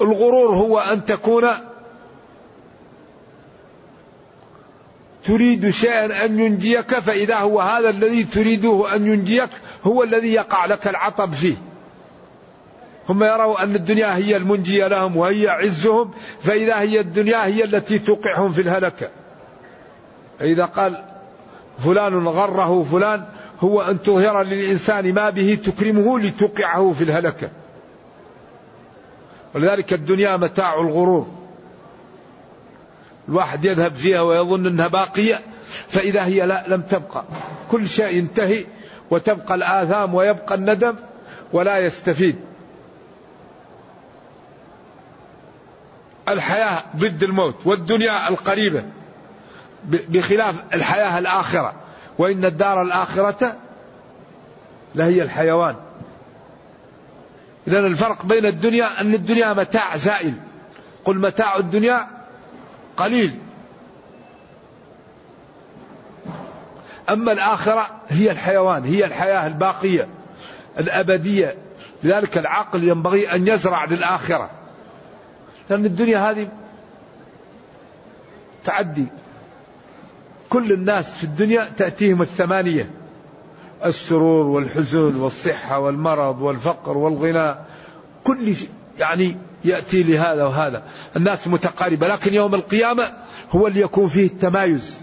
الغرور 0.01 0.55
هو 0.55 0.79
أن 0.79 1.05
تكون 1.05 1.49
تريد 5.25 5.71
شيئا 5.71 6.25
أن 6.25 6.41
ينجيك 6.41 6.99
فإذا 6.99 7.37
هو 7.37 7.61
هذا 7.61 7.91
الذي 7.91 8.25
تريده 8.25 8.95
أن 8.95 9.07
ينجيك 9.07 9.51
هو 9.85 10.03
الذي 10.03 10.33
يقع 10.33 10.67
لك 10.67 10.89
العطب 10.89 11.33
فيه. 11.33 11.57
هم 13.09 13.25
يروا 13.25 13.63
أن 13.63 13.75
الدنيا 13.75 14.17
هي 14.17 14.37
المنجية 14.37 14.87
لهم 14.87 15.17
وهي 15.17 15.49
عزهم 15.49 16.11
فإذا 16.41 16.81
هي 16.81 17.01
الدنيا 17.01 17.45
هي 17.45 17.65
التي 17.65 17.99
توقعهم 17.99 18.53
في 18.53 18.61
الهلكة. 18.61 19.09
إذا 20.41 20.65
قال 20.65 21.05
فلان 21.79 22.29
غره 22.29 22.83
فلان 22.83 23.25
هو 23.61 23.81
أن 23.83 24.03
تظهر 24.03 24.43
للإنسان 24.43 25.15
ما 25.15 25.31
به 25.31 25.59
تكرمه 25.65 26.19
لتوقعه 26.19 26.93
في 26.93 27.05
الهلكة. 27.05 27.51
ولذلك 29.55 29.93
الدنيا 29.93 30.37
متاع 30.37 30.81
الغرور. 30.81 31.27
الواحد 33.29 33.65
يذهب 33.65 33.95
فيها 33.95 34.21
ويظن 34.21 34.67
أنها 34.67 34.89
باقية 34.89 35.41
فإذا 35.89 36.25
هي 36.25 36.47
لا 36.47 36.65
لم 36.69 36.81
تبقى. 36.81 37.25
كل 37.71 37.89
شيء 37.89 38.17
ينتهي 38.17 38.67
وتبقى 39.11 39.55
الآثام 39.55 40.15
ويبقى 40.15 40.55
الندم 40.55 40.95
ولا 41.53 41.79
يستفيد. 41.79 42.37
الحياة 46.33 46.83
ضد 46.97 47.23
الموت 47.23 47.57
والدنيا 47.65 48.29
القريبة. 48.29 48.85
بخلاف 49.85 50.55
الحياة 50.75 51.19
الآخرة. 51.19 51.75
وإن 52.19 52.45
الدار 52.45 52.83
الآخرة 52.83 53.57
لهي 54.95 55.23
الحيوان. 55.23 55.77
إذا 57.69 57.79
الفرق 57.79 58.25
بين 58.25 58.47
الدنيا 58.47 59.01
أن 59.01 59.15
الدنيا 59.15 59.53
متاع 59.53 59.97
زائل. 59.97 60.35
قل 61.05 61.19
متاع 61.19 61.57
الدنيا 61.57 62.07
قليل. 62.97 63.39
أما 67.11 67.33
الآخرة 67.33 67.91
هي 68.09 68.31
الحيوان 68.31 68.85
هي 68.85 69.05
الحياة 69.05 69.47
الباقية 69.47 70.09
الأبدية. 70.79 71.57
لذلك 72.03 72.39
العقل 72.39 72.85
ينبغي 72.85 73.33
أن 73.33 73.49
يزرع 73.49 73.85
للآخرة. 73.85 74.51
لأن 75.73 75.85
الدنيا 75.85 76.31
هذه 76.31 76.49
تعدي. 78.65 79.07
كل 80.49 80.73
الناس 80.73 81.15
في 81.15 81.25
الدنيا 81.25 81.71
تأتيهم 81.79 82.23
الثمانية. 82.23 82.91
السرور 83.85 84.47
والحزن 84.47 85.17
والصحة 85.17 85.79
والمرض 85.79 86.43
والفقر 86.43 86.99
والغنى. 86.99 87.55
كل 88.25 88.57
شيء 88.57 88.69
يعني 88.99 89.37
يأتي 89.65 90.03
لهذا 90.03 90.45
وهذا. 90.45 90.83
الناس 91.17 91.49
متقاربة. 91.49 92.09
لكن 92.09 92.35
يوم 92.35 92.55
القيامة 92.55 93.13
هو 93.51 93.67
اللي 93.67 93.81
يكون 93.81 94.09
فيه 94.09 94.27
التمايز. 94.27 95.01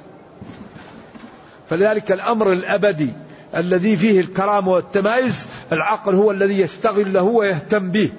فلذلك 1.70 2.12
الأمر 2.12 2.54
الأبدي 2.54 3.14
الذي 3.56 3.98
فيه 3.98 4.20
الكرامة 4.20 4.72
والتمايز 4.72 5.48
العقل 5.72 6.16
هو 6.16 6.32
الذي 6.32 6.60
يشتغل 6.60 7.14
له 7.14 7.24
ويهتم 7.24 7.92
به. 7.92 8.12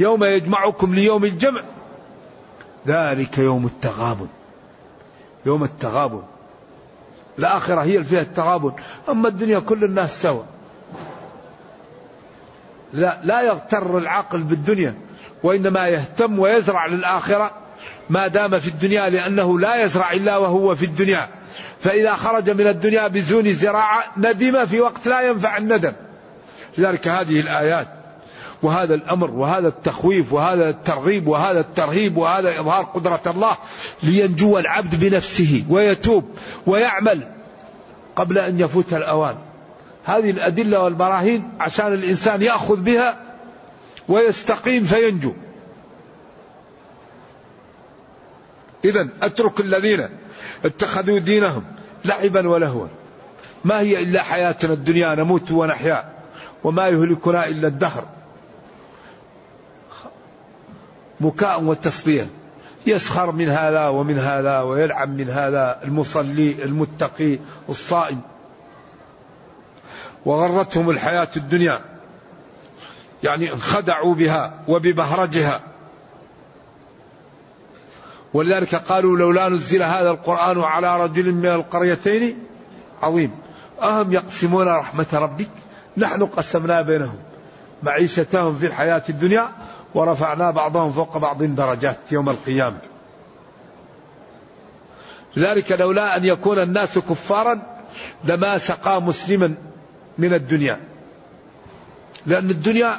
يوم 0.00 0.24
يجمعكم 0.24 0.94
ليوم 0.94 1.24
الجمع 1.24 1.62
ذلك 2.86 3.38
يوم 3.38 3.66
التغابن. 3.66 4.28
يوم 5.46 5.64
التغابن. 5.64 6.22
الآخرة 7.38 7.80
هي 7.80 7.92
اللي 7.92 8.04
فيها 8.04 8.20
التغابن. 8.20 8.72
أما 9.08 9.28
الدنيا 9.28 9.58
كل 9.58 9.84
الناس 9.84 10.22
سوا. 10.22 10.42
لا, 12.92 13.20
لا 13.22 13.42
يغتر 13.42 13.98
العقل 13.98 14.42
بالدنيا 14.42 14.94
وإنما 15.42 15.88
يهتم 15.88 16.38
ويزرع 16.38 16.86
للآخرة 16.86 17.50
ما 18.10 18.26
دام 18.26 18.58
في 18.58 18.68
الدنيا 18.68 19.08
لأنه 19.08 19.58
لا 19.58 19.82
يزرع 19.82 20.12
إلا 20.12 20.36
وهو 20.36 20.74
في 20.74 20.84
الدنيا. 20.84 21.28
فإذا 21.80 22.14
خرج 22.14 22.50
من 22.50 22.66
الدنيا 22.66 23.08
بدون 23.08 23.52
زراعة 23.52 24.04
ندم 24.16 24.66
في 24.66 24.80
وقت 24.80 25.08
لا 25.08 25.20
ينفع 25.20 25.56
الندم. 25.56 25.92
لذلك 26.78 27.08
هذه 27.08 27.40
الآيات 27.40 27.88
وهذا 28.62 28.94
الأمر 28.94 29.30
وهذا 29.30 29.68
التخويف 29.68 30.32
وهذا 30.32 30.70
الترغيب 30.70 31.28
وهذا 31.28 31.60
الترهيب 31.60 32.16
وهذا 32.16 32.60
إظهار 32.60 32.84
قدرة 32.84 33.20
الله 33.26 33.56
لينجو 34.02 34.58
العبد 34.58 34.94
بنفسه 34.94 35.64
ويتوب 35.68 36.24
ويعمل 36.66 37.28
قبل 38.16 38.38
أن 38.38 38.60
يفوت 38.60 38.92
الأوان. 38.94 39.36
هذه 40.04 40.30
الأدلة 40.30 40.80
والبراهين 40.80 41.48
عشان 41.60 41.92
الإنسان 41.92 42.42
يأخذ 42.42 42.76
بها 42.76 43.20
ويستقيم 44.08 44.84
فينجو. 44.84 45.32
إذا 48.84 49.08
أترك 49.22 49.60
الذين 49.60 50.08
اتخذوا 50.64 51.18
دينهم 51.18 51.64
لعبا 52.04 52.48
ولهوا. 52.48 52.86
ما 53.64 53.80
هي 53.80 54.02
إلا 54.02 54.22
حياتنا 54.22 54.72
الدنيا 54.72 55.14
نموت 55.14 55.50
ونحيا. 55.50 56.12
وما 56.64 56.88
يهلكنا 56.88 57.46
إلا 57.46 57.68
الدهر. 57.68 58.04
بكاء 61.20 61.62
وتصدية 61.62 62.28
يسخر 62.86 63.32
من 63.32 63.48
هذا 63.48 63.88
ومن 63.88 64.18
هذا 64.18 64.60
ويلعب 64.60 65.08
من 65.08 65.30
هذا 65.30 65.80
المصلي 65.84 66.64
المتقي 66.64 67.38
الصائم. 67.68 68.20
وغرتهم 70.24 70.90
الحياة 70.90 71.28
الدنيا. 71.36 71.80
يعني 73.22 73.52
انخدعوا 73.52 74.14
بها 74.14 74.54
وببهرجها. 74.68 75.60
ولذلك 78.34 78.74
قالوا 78.74 79.18
لولا 79.18 79.48
نزل 79.48 79.82
هذا 79.82 80.10
القرآن 80.10 80.60
على 80.60 81.04
رجل 81.04 81.32
من 81.32 81.46
القريتين 81.46 82.38
عظيم. 83.02 83.30
أهم 83.82 84.12
يقسمون 84.12 84.68
رحمة 84.68 85.06
ربك؟ 85.12 85.50
نحن 85.96 86.26
قسمنا 86.26 86.82
بينهم. 86.82 87.18
معيشتهم 87.82 88.54
في 88.54 88.66
الحياة 88.66 89.02
الدنيا 89.08 89.48
ورفعنا 89.94 90.50
بعضهم 90.50 90.90
فوق 90.90 91.18
بعض 91.18 91.42
درجات 91.42 92.12
يوم 92.12 92.28
القيامة. 92.28 92.78
ذلك 95.38 95.72
لولا 95.72 96.16
أن 96.16 96.24
يكون 96.24 96.58
الناس 96.58 96.98
كفارا 96.98 97.62
لما 98.24 98.58
سقى 98.58 99.02
مسلما 99.02 99.54
من 100.18 100.34
الدنيا. 100.34 100.80
لأن 102.26 102.50
الدنيا 102.50 102.92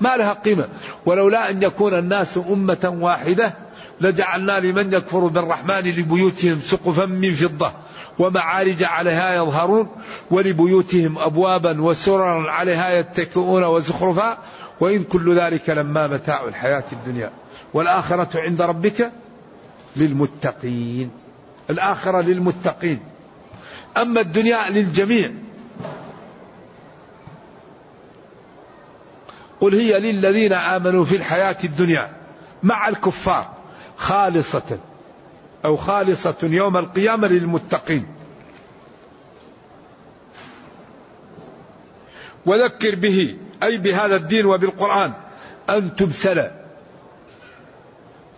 ما 0.00 0.16
لها 0.16 0.32
قيمة. 0.32 0.68
ولولا 1.06 1.50
أن 1.50 1.62
يكون 1.62 1.98
الناس 1.98 2.38
أمة 2.38 2.98
واحدة 3.00 3.54
لجعلنا 4.00 4.60
لمن 4.60 4.92
يكفر 4.92 5.26
بالرحمن 5.26 5.90
لبيوتهم 5.90 6.60
سقفا 6.60 7.06
من 7.06 7.34
فضة 7.34 7.72
ومعارج 8.18 8.84
عليها 8.84 9.34
يظهرون 9.34 9.88
ولبيوتهم 10.30 11.18
أبوابا 11.18 11.82
وسررا 11.82 12.50
عليها 12.50 12.90
يتكئون 12.90 13.64
وزخرفا 13.64 14.38
وإن 14.82 15.04
كل 15.04 15.34
ذلك 15.34 15.70
لما 15.70 16.06
متاع 16.06 16.44
الحياة 16.44 16.84
الدنيا. 16.92 17.30
والآخرة 17.74 18.40
عند 18.40 18.62
ربك 18.62 19.12
للمتقين. 19.96 21.10
الآخرة 21.70 22.20
للمتقين. 22.20 23.00
أما 23.96 24.20
الدنيا 24.20 24.70
للجميع. 24.70 25.32
قل 29.60 29.74
هي 29.74 29.98
للذين 30.00 30.52
آمنوا 30.52 31.04
في 31.04 31.16
الحياة 31.16 31.56
الدنيا 31.64 32.12
مع 32.62 32.88
الكفار 32.88 33.52
خالصة 33.96 34.78
أو 35.64 35.76
خالصة 35.76 36.36
يوم 36.42 36.76
القيامة 36.76 37.28
للمتقين. 37.28 38.06
وذكر 42.46 42.94
به 42.94 43.36
أي 43.62 43.78
بهذا 43.78 44.16
الدين 44.16 44.46
وبالقرآن. 44.46 45.12
أن 45.70 45.96
تبسل. 45.96 46.50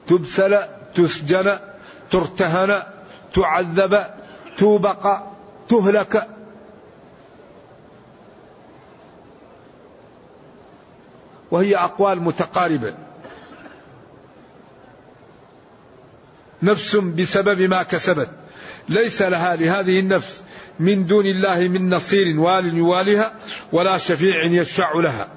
تبسل 0.08 0.62
تسجن 0.94 1.58
ترتهن 2.10 2.82
تعذب 3.34 4.06
توبق 4.58 5.18
تهلك. 5.68 6.28
وهي 11.50 11.76
أقوال 11.76 12.22
متقاربة. 12.22 12.94
نفس 16.62 16.96
بسبب 16.96 17.60
ما 17.60 17.82
كسبت. 17.82 18.30
ليس 18.88 19.22
لها 19.22 19.56
لهذه 19.56 20.00
النفس 20.00 20.44
من 20.80 21.06
دون 21.06 21.26
الله 21.26 21.68
من 21.68 21.94
نصير 21.94 22.40
وال 22.40 22.76
يوالها 22.76 23.32
ولا 23.72 23.98
شفيع 23.98 24.44
يشفع 24.44 24.92
لها. 24.94 25.28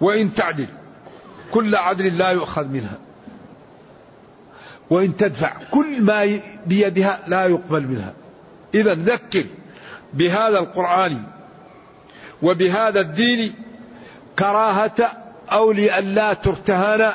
وإن 0.00 0.34
تعدل 0.34 0.66
كل 1.50 1.76
عدل 1.76 2.18
لا 2.18 2.30
يؤخذ 2.30 2.64
منها. 2.64 2.98
وإن 4.90 5.16
تدفع 5.16 5.52
كل 5.70 6.02
ما 6.02 6.40
بيدها 6.66 7.20
لا 7.26 7.46
يقبل 7.46 7.82
منها. 7.82 8.14
إذا 8.74 8.94
ذكر 8.94 9.44
بهذا 10.14 10.58
القرآن 10.58 11.22
وبهذا 12.42 13.00
الدين 13.00 13.54
كراهة 14.38 15.12
أو 15.52 15.72
لئلا 15.72 16.32
ترتهن 16.32 17.12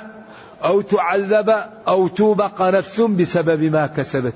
أو 0.63 0.81
تعذب 0.81 1.49
أو 1.87 2.07
توبق 2.07 2.61
نفس 2.61 3.01
بسبب 3.01 3.61
ما 3.63 3.87
كسبت. 3.87 4.33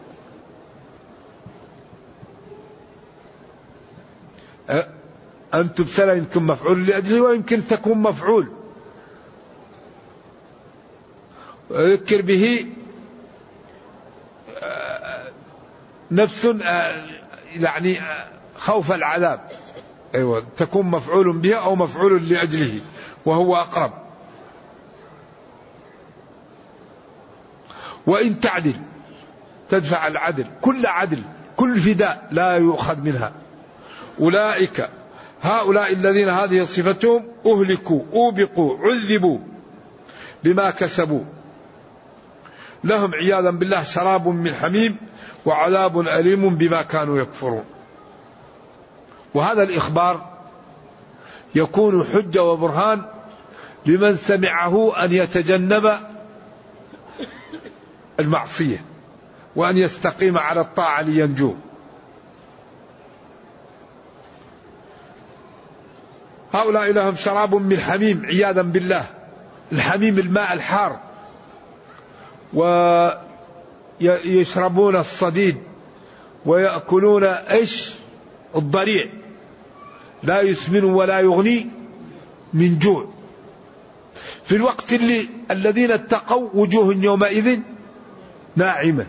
أن 5.54 5.74
تبسل 5.74 6.10
يمكن 6.10 6.44
مفعول 6.44 6.88
لأجله 6.88 7.22
ويمكن 7.22 7.68
تكون 7.68 7.98
مفعول. 7.98 8.52
ويذكر 11.70 12.22
به 12.22 12.66
نفس 16.12 16.48
يعني 17.56 17.98
خوف 18.58 18.92
العذاب. 18.92 19.40
أيوة 20.16 20.46
تكون 20.58 20.86
مفعول 20.86 21.38
بها 21.38 21.56
أو 21.56 21.76
مفعول 21.76 22.30
لأجله 22.30 22.80
وهو 23.26 23.56
أقرب. 23.56 23.92
وإن 28.06 28.40
تعدل 28.40 28.76
تدفع 29.70 30.08
العدل 30.08 30.48
كل 30.62 30.86
عدل 30.86 31.24
كل 31.58 31.80
فداء 31.80 32.28
لا 32.32 32.52
يؤخذ 32.52 33.00
منها. 33.02 33.32
أولئك 34.20 34.90
هؤلاء 35.42 35.94
الذين 35.94 36.30
هذه 36.30 36.64
صفتهم 36.64 37.28
أهلكوا 37.46 38.02
أوبقوا 38.14 38.78
عذبوا 38.78 39.40
بما 40.44 40.70
كسبوا. 40.72 41.24
لهم 42.84 43.16
عياذا 43.16 43.50
بالله 43.50 43.84
شراب 43.84 44.28
من 44.28 44.54
حميم 44.54 44.98
وعذاب 45.46 46.00
أليم 46.00 46.56
بما 46.56 46.82
كانوا 46.82 47.20
يكفرون. 47.20 47.64
وهذا 49.34 49.64
الإخبار 49.64 50.36
يكون 51.56 52.04
حجة 52.04 52.44
وبرهان 52.44 53.02
لمن 53.86 54.16
سمعه 54.16 55.06
أن 55.06 55.14
يتجنب 55.14 55.98
المعصية 58.20 58.86
وأن 59.56 59.78
يستقيم 59.78 60.38
على 60.38 60.62
الطاعة 60.62 61.02
لينجو. 61.02 61.56
هؤلاء 66.56 66.92
لهم 66.92 67.16
شراب 67.16 67.56
من 67.56 67.80
حميم 67.80 68.26
عياذا 68.26 68.62
بالله. 68.62 69.06
الحميم 69.72 70.20
الماء 70.20 70.54
الحار. 70.54 71.00
ويشربون 74.02 74.96
الصديد 74.96 75.58
ويأكلون 76.46 77.24
إيش؟ 77.24 77.94
الضريع. 78.56 79.10
لا 80.24 80.42
يسمن 80.42 80.84
ولا 80.84 81.20
يغني 81.20 81.68
من 82.54 82.80
جوع. 82.80 83.08
في 84.44 84.56
الوقت 84.56 84.94
اللي 84.94 85.26
الذين 85.52 85.92
اتقوا 85.92 86.50
وجوه 86.54 86.96
يومئذ 86.96 87.60
ناعمة 88.56 89.06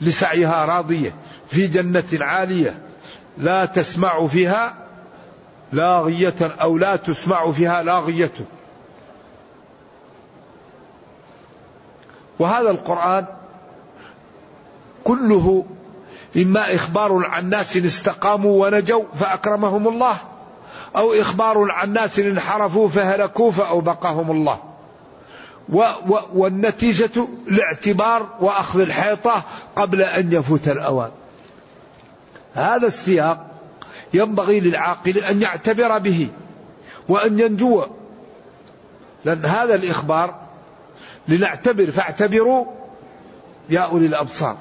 لسعيها 0.00 0.64
راضية 0.64 1.14
في 1.50 1.66
جنة 1.66 2.04
عالية 2.20 2.78
لا 3.38 3.64
تسمع 3.64 4.26
فيها 4.26 4.87
لاغية 5.72 6.34
أو 6.40 6.78
لا 6.78 6.96
تسمع 6.96 7.52
فيها 7.52 7.82
لاغية. 7.82 8.32
وهذا 12.38 12.70
القرآن 12.70 13.26
كله 15.04 15.64
إما 16.36 16.74
إخبار 16.74 17.26
عن 17.26 17.50
ناس 17.50 17.76
استقاموا 17.76 18.66
ونجوا 18.66 19.04
فأكرمهم 19.14 19.88
الله 19.88 20.16
أو 20.96 21.12
إخبار 21.12 21.70
عن 21.70 21.92
ناس 21.92 22.18
انحرفوا 22.18 22.88
فهلكوا 22.88 23.50
فأوبقهم 23.50 24.30
الله. 24.30 24.58
و 25.68 25.82
و 26.08 26.18
والنتيجة 26.34 27.28
الاعتبار 27.48 28.26
وأخذ 28.40 28.80
الحيطة 28.80 29.42
قبل 29.76 30.02
أن 30.02 30.32
يفوت 30.32 30.68
الأوان. 30.68 31.10
هذا 32.54 32.86
السياق 32.86 33.47
ينبغي 34.14 34.60
للعاقل 34.60 35.18
أن 35.18 35.42
يعتبر 35.42 35.98
به 35.98 36.28
وأن 37.08 37.38
ينجو. 37.40 37.86
لأن 39.24 39.44
هذا 39.44 39.74
الإخبار 39.74 40.40
لنعتبر 41.28 41.90
فاعتبروا 41.90 42.66
يا 43.70 43.80
أولي 43.80 44.06
الأبصار. 44.06 44.56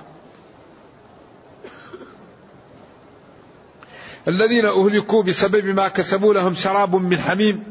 الذين 4.28 4.66
أهلكوا 4.66 5.24
بسبب 5.24 5.66
ما 5.66 5.88
كسبوا 5.88 6.34
لهم 6.34 6.54
شراب 6.54 6.96
من 6.96 7.18
حميم 7.18 7.64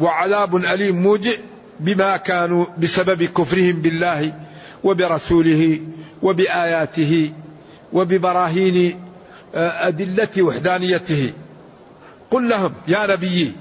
وعذاب 0.00 0.56
أليم 0.56 1.02
موجع 1.02 1.32
بما 1.80 2.16
كانوا 2.16 2.66
بسبب 2.78 3.22
كفرهم 3.22 3.72
بالله 3.72 4.34
وبرسوله 4.84 5.80
وبآياته 6.22 7.32
وببراهين 7.92 9.05
أدلة 9.56 10.42
وحدانيته. 10.42 11.32
قل 12.30 12.48
لهم 12.48 12.74
يا 12.88 13.06
نبي 13.06 13.52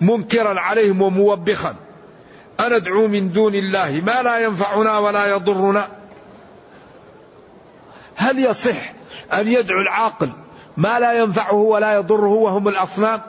منكرا 0.00 0.60
عليهم 0.60 1.02
وموبخا 1.02 1.74
أندعو 2.60 3.08
من 3.08 3.32
دون 3.32 3.54
الله 3.54 4.02
ما 4.06 4.22
لا 4.22 4.38
ينفعنا 4.38 4.98
ولا 4.98 5.26
يضرنا؟ 5.26 5.88
هل 8.14 8.38
يصح 8.38 8.92
أن 9.32 9.48
يدعو 9.48 9.80
العاقل 9.80 10.32
ما 10.76 10.98
لا 10.98 11.12
ينفعه 11.12 11.54
ولا 11.54 11.94
يضره 11.94 12.28
وهم 12.28 12.68
الأصنام؟ 12.68 13.20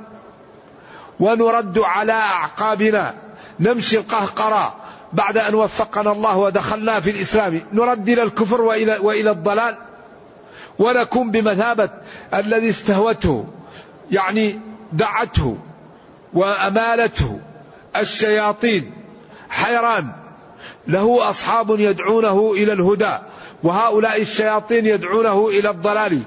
ونرد 1.19 1.79
على 1.79 2.13
أعقابنا 2.13 3.15
نمشي 3.59 3.97
القهقرة 3.97 4.75
بعد 5.13 5.37
أن 5.37 5.55
وفقنا 5.55 6.11
الله 6.11 6.37
ودخلنا 6.37 6.99
في 6.99 7.11
الإسلام. 7.11 7.61
نرد 7.73 8.09
إلى 8.09 8.23
الكفر 8.23 8.61
وإلى, 8.61 8.97
وإلى 8.97 9.31
الضلال؟ 9.31 9.77
ونكون 10.81 11.31
بمثابة 11.31 11.89
الذي 12.33 12.69
استهوته 12.69 13.45
يعني 14.11 14.59
دعته 14.93 15.57
وأمالته 16.33 17.39
الشياطين. 17.95 18.93
حيران 19.49 20.11
له 20.87 21.29
أصحاب 21.29 21.79
يدعونه 21.79 22.51
إلى 22.53 22.73
الهدى 22.73 23.13
وهؤلاء 23.63 24.21
الشياطين 24.21 24.85
يدعونه 24.85 25.47
إلى 25.47 25.69
الضلال. 25.69 26.21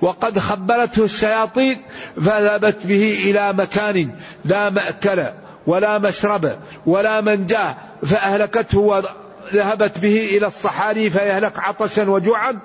وقد 0.00 0.38
خبلته 0.38 1.04
الشياطين 1.04 1.82
فذهبت 2.16 2.86
به 2.86 3.18
إلى 3.24 3.52
مكان 3.52 4.10
لا 4.44 4.70
مأكل 4.70 5.26
ولا 5.66 5.98
مشرب 5.98 6.58
ولا 6.86 7.20
منجاه 7.20 7.76
فأهلكته 8.02 8.78
وذهبت 9.54 9.98
به 9.98 10.36
إلى 10.36 10.46
الصحاري 10.46 11.10
فيهلك 11.10 11.58
عطشا 11.58 12.10
وجوعا. 12.10 12.58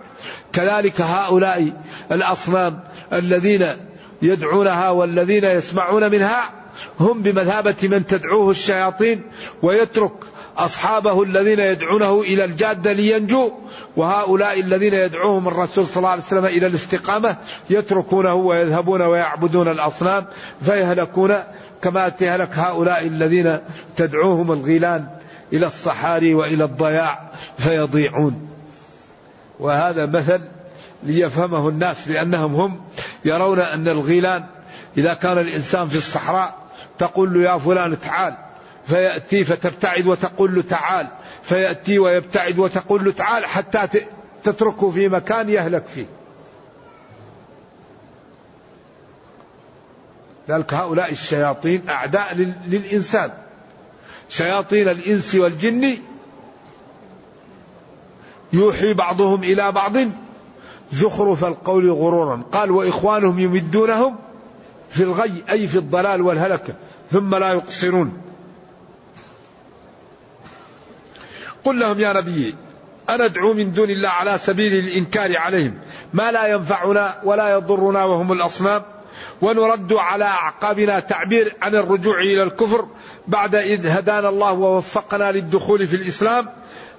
كذلك 0.54 1.02
هؤلاء 1.02 1.72
الأصنام 2.12 2.80
الذين 3.14 3.78
يدعونها 4.22 4.90
والذين 4.90 5.44
يسمعون 5.44 6.12
منها 6.12 6.66
هم 7.00 7.22
بمثابة 7.22 7.76
من 7.84 8.06
تدعوه 8.06 8.52
الشياطين 8.52 9.22
ويترك 9.62 10.12
أصحابه 10.58 11.24
الذين 11.24 11.60
يدعونه 11.60 12.22
إلى 12.22 12.46
الجادة 12.46 12.94
لينجوا 12.94 13.50
وهؤلاء 13.98 14.60
الذين 14.60 14.94
يدعوهم 14.94 15.48
الرسول 15.48 15.86
صلى 15.86 15.98
الله 15.98 16.10
عليه 16.10 16.22
وسلم 16.22 16.46
إلى 16.46 16.68
الاستقامة 16.68 17.38
يتركونه 17.70 18.34
ويذهبون 18.34 19.02
ويعبدون 19.02 19.68
الأصنام 19.68 20.26
فيهلكون 20.62 21.36
كما 21.82 22.10
تهلك 22.10 22.50
هؤلاء 22.54 23.08
الذين 23.08 23.60
تدعوهم 23.98 24.52
الغيلان. 24.52 25.08
إلى 25.54 25.66
الصحاري 25.66 26.34
وإلى 26.34 26.64
الضياع 26.64 27.32
فيضيعون. 27.58 28.50
وهذا 29.60 30.06
مثل 30.06 30.42
ليفهمه 31.04 31.70
الناس 31.70 32.08
لأنهم 32.08 32.56
هم 32.56 32.82
يرون 33.26 33.60
أن 33.60 33.88
الغيلان 33.88 34.46
إذا 34.98 35.14
كان 35.14 35.38
الإنسان 35.38 35.88
في 35.88 35.98
الصحراء 35.98 36.56
تقول 36.98 37.34
له 37.34 37.52
يا 37.52 37.58
فلان 37.58 38.00
تعال 38.00 38.38
فيأتي 38.88 39.44
فتبتعد 39.44 40.06
وتقول 40.06 40.56
له 40.56 40.62
تعال 40.62 41.08
فيأتي 41.44 42.00
ويبتعد 42.00 42.60
وتقول 42.60 43.06
له 43.06 43.12
تعال 43.12 43.46
حتى 43.46 43.88
تتركه 44.44 44.92
في 44.92 45.10
مكان 45.10 45.50
يهلك 45.50 45.88
فيه. 45.88 46.06
ذلك 50.50 50.74
هؤلاء 50.74 51.12
الشياطين 51.12 51.90
أعداء 51.90 52.34
للإنسان. 52.68 53.32
شياطين 54.30 54.90
الإنس 54.90 55.36
والجن 55.36 55.98
يوحي 58.54 58.94
بعضهم 58.94 59.44
إلى 59.44 59.72
بعض 59.72 59.94
زخرف 60.92 61.46
القول 61.46 61.92
غرورا. 61.92 62.44
قال 62.52 62.72
وإخوانهم 62.72 63.40
يمدونهم 63.40 64.16
في 64.90 65.04
الغي 65.04 65.44
أي 65.50 65.68
في 65.68 65.78
الضلال 65.78 66.22
والهلكة 66.22 66.74
ثم 67.12 67.36
لا 67.36 67.50
يقصرون. 67.54 68.22
قل 71.64 71.80
لهم 71.80 72.00
يا 72.00 72.14
نبي 72.14 72.56
أنا 73.10 73.26
أدعو 73.26 73.54
من 73.54 73.72
دون 73.72 73.90
الله 73.90 74.10
على 74.10 74.38
سبيل 74.38 74.74
الإنكار 74.74 75.38
عليهم 75.38 75.80
ما 76.14 76.32
لا 76.32 76.48
ينفعنا 76.48 77.22
ولا 77.24 77.50
يضرنا 77.50 78.04
وهم 78.04 78.32
الأصنام. 78.32 78.82
ونرد 79.42 79.94
على 79.94 80.26
أعقابنا 80.26 81.00
تعبير 81.00 81.56
عن 81.62 81.76
الرجوع 81.76 82.20
إلى 82.20 82.44
الكفر 82.44 82.88
بعد 83.28 83.56
إذ 83.56 83.88
هدانا 83.88 84.30
الله 84.30 84.52
ووفقنا 84.52 85.32
للدخول 85.32 85.88
في 85.88 85.96
الإسلام. 85.96 86.50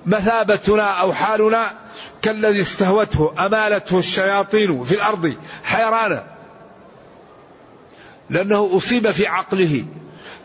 مثابتنا 0.07 0.83
أو 0.83 1.13
حالنا 1.13 1.71
كالذي 2.23 2.61
استهوته 2.61 3.47
أمالته 3.47 3.99
الشياطين 3.99 4.85
في 4.85 4.95
الأرض 4.95 5.35
حيرانا. 5.65 6.25
لأنه 8.31 8.71
أصيب 8.77 9.11
في 9.11 9.27
عقله. 9.27 9.85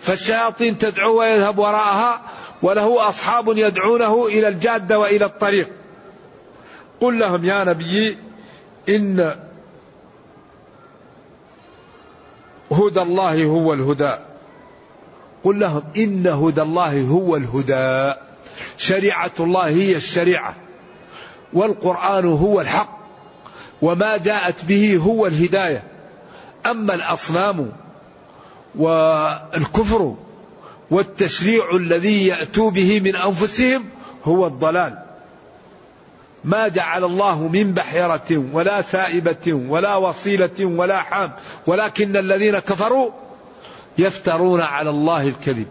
فالشياطين 0.01 0.77
تدعو 0.77 1.19
ويذهب 1.19 1.59
وراءها 1.59 2.21
وله 2.61 3.09
أصحاب 3.09 3.57
يدعونه 3.57 4.25
إلى 4.25 4.47
الجادة 4.47 4.99
وإلى 4.99 5.25
الطريق. 5.25 5.67
قل 7.01 7.19
لهم 7.19 7.45
يا 7.45 7.63
نبي 7.63 8.17
إن 8.89 9.35
هدى 12.71 13.01
الله 13.01 13.45
هو 13.45 13.73
الهدى. 13.73 14.13
قل 15.43 15.59
لهم 15.59 15.83
إن 15.97 16.27
هدى 16.27 16.61
الله 16.61 17.01
هو 17.01 17.35
الهدى. 17.35 18.13
شريعة 18.77 19.31
الله 19.39 19.67
هي 19.67 19.95
الشريعة. 19.95 20.55
والقرآن 21.53 22.25
هو 22.25 22.61
الحق. 22.61 22.99
وما 23.81 24.17
جاءت 24.17 24.65
به 24.65 24.97
هو 24.97 25.27
الهداية. 25.27 25.83
أما 26.65 26.93
الأصنام 26.93 27.71
والكفر 28.75 30.15
والتشريع 30.91 31.75
الذي 31.75 32.27
يأتوا 32.27 32.71
به 32.71 32.99
من 32.99 33.15
أنفسهم 33.15 33.85
هو 34.23 34.47
الضلال. 34.47 35.00
ما 36.43 36.67
جعل 36.67 37.03
الله 37.03 37.47
من 37.47 37.73
بحيرة 37.73 38.45
ولا 38.53 38.81
سائبة 38.81 39.53
ولا 39.53 39.95
وصيلة 39.95 40.65
ولا 40.65 40.97
حام 40.97 41.31
ولكن 41.67 42.17
الذين 42.17 42.59
كفروا 42.59 43.11
يفترون 43.97 44.61
على 44.61 44.89
الله 44.89 45.27
الكذب. 45.27 45.67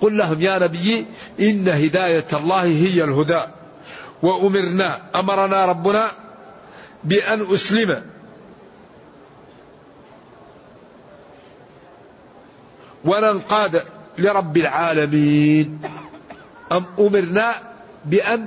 قل 0.00 0.18
لهم 0.18 0.40
يا 0.40 0.58
نبي 0.58 1.06
إن 1.40 1.68
هداية 1.68 2.26
الله 2.32 2.62
هي 2.62 3.04
الهدى 3.04 3.40
وأمرنا 4.22 5.00
أمرنا 5.14 5.64
ربنا 5.64 6.06
بأن 7.04 7.46
أسلم. 7.52 8.02
وننقاد 13.04 13.82
لرب 14.18 14.56
العالمين. 14.56 15.80
أم 16.72 16.86
أمرنا 16.98 17.54
بأن 18.04 18.46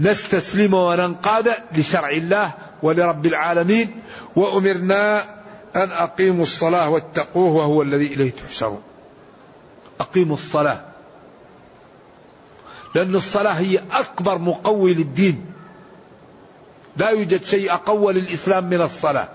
نستسلم 0.00 0.74
وننقاد 0.74 1.54
لشرع 1.72 2.10
الله 2.10 2.50
ولرب 2.82 3.26
العالمين 3.26 4.02
وأمرنا 4.36 5.22
أن 5.76 5.92
أقيموا 5.92 6.42
الصلاة 6.42 6.88
واتقوه 6.88 7.52
وهو 7.54 7.82
الذي 7.82 8.06
إليه 8.06 8.30
تحشرون. 8.30 8.82
أقيموا 10.00 10.36
الصلاة. 10.36 10.80
لأن 12.94 13.14
الصلاة 13.14 13.52
هي 13.52 13.80
أكبر 13.92 14.38
مقوي 14.38 14.94
للدين. 14.94 15.46
لا 16.96 17.10
يوجد 17.10 17.44
شيء 17.44 17.72
أقوى 17.72 18.12
للإسلام 18.12 18.64
من 18.64 18.80
الصلاة. 18.80 19.28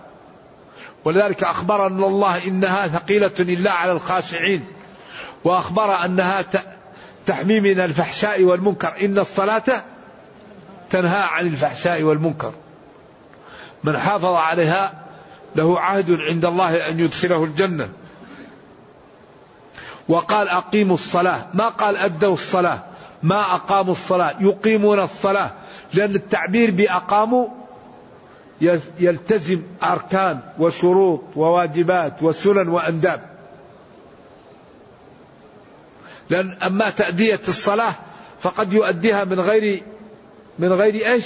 ولذلك 1.06 1.44
أخبر 1.44 1.88
أن 1.88 2.04
الله 2.04 2.48
إنها 2.48 2.88
ثقيلة 2.88 3.32
إلا 3.40 3.72
على 3.72 3.92
الخاشعين. 3.92 4.66
وأخبر 5.44 6.06
أنها 6.06 6.46
تحمي 7.26 7.60
من 7.60 7.80
الفحشاء 7.80 8.44
والمنكر. 8.44 9.06
إن 9.06 9.20
الصلاة 9.20 9.84
تنهى 10.92 11.22
عن 11.22 11.48
الفحشاء 11.48 12.04
والمنكر. 12.04 12.54
من 13.84 13.98
حافظ 13.98 14.26
عليها 14.26 14.94
له 15.56 15.80
عهد 15.80 16.12
عند 16.12 16.46
الله 16.46 16.90
أن 16.90 17.00
يدخله 17.00 17.44
الجنة. 17.44 17.90
وقال 20.08 20.50
أقيموا 20.50 20.96
الصلاة. 20.96 21.46
ما 21.54 21.68
قال 21.68 21.98
أدوا 21.98 22.34
الصلاة. 22.34 22.84
ما 23.24 23.56
أقاموا 23.56 23.92
الصلاة. 23.92 24.36
يقيمون 24.40 25.00
الصلاة. 25.00 25.52
لأن 25.94 26.16
التعبير 26.16 26.72
بأقاموا 26.72 27.48
يلتزم 29.00 29.62
أركان 29.84 30.40
وشروط 30.60 31.22
وواجبات 31.36 32.24
وسنن 32.24 32.70
وأنداب. 32.70 33.22
لأن 36.30 36.58
أما 36.64 36.90
تأدية 36.90 37.42
الصلاة 37.48 37.94
فقد 38.42 38.74
يؤديها 38.74 39.24
من 39.24 39.40
غير 39.40 39.84
من 40.62 40.74
غير 40.74 41.12
إيش؟ 41.12 41.26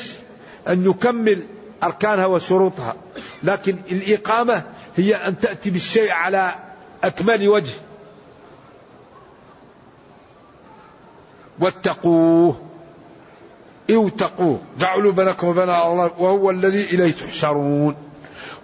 أن 0.68 0.90
يكمل 0.90 1.44
أركانها 1.84 2.26
وشروطها. 2.26 2.96
لكن 3.44 3.78
الإقامة 3.92 4.64
هي 4.98 5.16
أن 5.16 5.40
تأتي 5.40 5.70
بالشيء 5.70 6.12
على 6.12 6.56
أكمل 7.04 7.48
وجه. 7.48 7.74
واتقوه. 11.60 12.62
اوتقوه 13.92 14.62
جعلوا 14.80 15.12
بينكم 15.12 15.48
وبين 15.48 15.64
الله 15.64 16.12
وهو 16.18 16.50
الذي 16.50 16.84
إليه 16.84 17.12
تحشرون. 17.12 17.96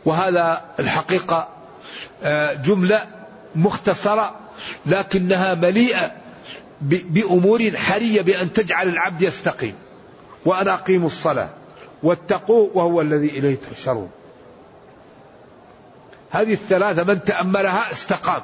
وهذا 0.05 0.65
الحقيقة 0.79 1.47
آه، 2.23 2.53
جملة 2.53 3.03
مختصرة 3.55 4.35
لكنها 4.85 5.53
مليئة 5.53 6.11
بأمور 6.81 7.71
حرية 7.77 8.21
بأن 8.21 8.53
تجعل 8.53 8.89
العبد 8.89 9.21
يستقيم. 9.21 9.75
وأن 10.45 10.67
أقيموا 10.67 11.07
الصلاة 11.07 11.49
واتقوه 12.03 12.71
وهو 12.73 13.01
الذي 13.01 13.27
إليه 13.27 13.55
تحشرون. 13.55 14.11
هذه 16.29 16.53
الثلاثة 16.53 17.03
من 17.03 17.23
تأملها 17.23 17.91
استقام 17.91 18.41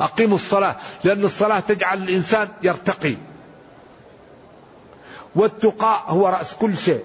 أقيموا 0.00 0.34
الصلاة 0.34 0.76
لأن 1.04 1.24
الصلاة 1.24 1.60
تجعل 1.60 2.02
الإنسان 2.02 2.48
يرتقي. 2.62 3.14
والتقاء 5.36 6.04
هو 6.06 6.28
رأس 6.28 6.54
كل 6.54 6.76
شيء. 6.76 7.04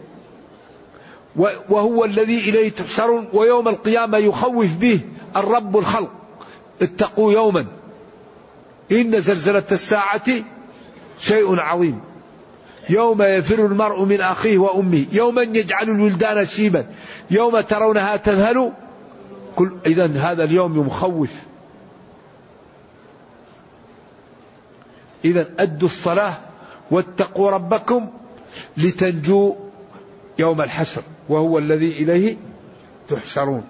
وهو 1.69 2.05
الذي 2.05 2.49
إليه 2.49 2.69
تحشرون 2.69 3.27
ويوم 3.33 3.67
القيامة 3.67 4.17
يخوف 4.17 4.75
به 4.75 4.99
الرب 5.35 5.77
الخلق. 5.77 6.11
اتقوا 6.81 7.33
يوما. 7.33 7.67
إن 8.91 9.19
زلزلة 9.21 9.63
الساعة 9.71 10.43
شيء 11.19 11.59
عظيم. 11.59 12.01
يوم 12.89 13.21
يفر 13.21 13.65
المرء 13.65 14.03
من 14.03 14.21
أخيه 14.21 14.57
وأمه 14.57 15.05
يوما 15.11 15.41
يجعل 15.41 15.89
الولدان 15.89 16.45
شيبا 16.45 16.87
يوم 17.31 17.61
ترونها 17.61 18.15
تذهل 18.15 18.71
كل 19.55 19.71
إذا 19.85 20.07
هذا 20.07 20.43
اليوم 20.43 20.79
مخوف 20.79 21.31
إذا 25.25 25.47
أدوا 25.59 25.87
الصلاة 25.87 26.33
واتقوا 26.91 27.51
ربكم 27.51 28.09
لتنجوا 28.77 29.55
يوم 30.39 30.61
الحشر 30.61 31.01
وهو 31.29 31.57
الذي 31.57 31.91
إليه 31.91 32.37
تحشرون. 33.09 33.67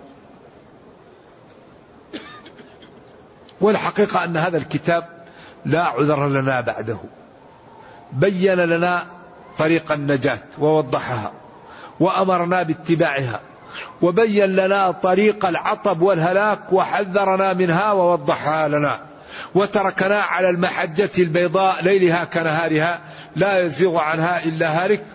والحقيقة 3.61 4.23
أن 4.23 4.37
هذا 4.37 4.57
الكتاب 4.57 5.25
لا 5.65 5.83
عذر 5.83 6.27
لنا 6.27 6.61
بعده. 6.61 6.97
بين 8.15 8.55
لنا 8.55 9.05
طريق 9.57 9.91
النجاة 9.91 10.39
ووضحها 10.59 11.31
وأمرنا 11.99 12.63
باتباعها 12.63 13.41
وبين 14.01 14.45
لنا 14.45 14.91
طريق 14.91 15.45
العطب 15.45 16.01
والهلاك 16.01 16.73
وحذرنا 16.73 17.53
منها 17.53 17.91
ووضحها 17.91 18.67
لنا 18.67 18.99
وتركنا 19.55 20.19
على 20.21 20.49
المحجة 20.49 21.09
البيضاء 21.19 21.83
ليلها 21.83 22.25
كنهارها 22.25 22.99
لا 23.35 23.59
يزيغ 23.59 23.97
عنها 23.97 24.45
إلا 24.45 24.83
هالك 24.85 25.05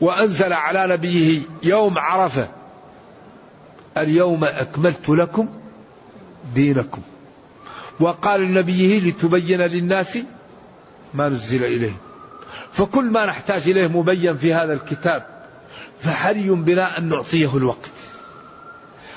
وأنزل 0.00 0.52
على 0.52 0.86
نبيه 0.94 1.40
يوم 1.62 1.98
عرفة 1.98 2.48
اليوم 3.96 4.44
أكملت 4.44 5.08
لكم 5.08 5.48
دينكم 6.54 7.02
وقال 8.00 8.40
لنبيه 8.40 9.00
لتبين 9.00 9.60
للناس 9.60 10.18
ما 11.14 11.28
نزل 11.28 11.64
إليه 11.64 12.09
فكل 12.72 13.04
ما 13.04 13.26
نحتاج 13.26 13.68
إليه 13.68 13.86
مبين 13.86 14.36
في 14.36 14.54
هذا 14.54 14.72
الكتاب. 14.72 15.26
فحري 16.00 16.50
بنا 16.50 16.98
أن 16.98 17.08
نعطيه 17.08 17.56
الوقت. 17.56 17.90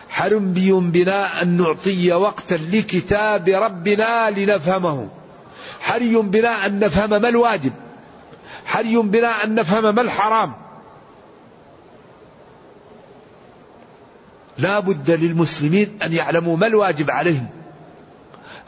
حري 0.09 0.71
بنا 0.71 1.41
أن 1.41 1.57
نعطي 1.57 2.13
وقتا 2.13 2.55
لكتاب 2.55 3.49
ربنا 3.49 4.29
لنفهمه. 4.29 5.09
حري 5.81 6.15
بنا 6.15 6.65
أن 6.65 6.79
نفهم 6.79 7.09
ما 7.09 7.29
الواجب. 7.29 7.73
حري 8.65 8.97
بنا 8.97 9.43
أن 9.43 9.55
نفهم 9.55 9.95
ما 9.95 10.01
الحرام. 10.01 10.53
لا 14.57 14.79
بد 14.79 15.11
للمسلمين 15.11 15.97
أن 16.03 16.13
يعلموا 16.13 16.57
ما 16.57 16.67
الواجب 16.67 17.11
عليهم. 17.11 17.47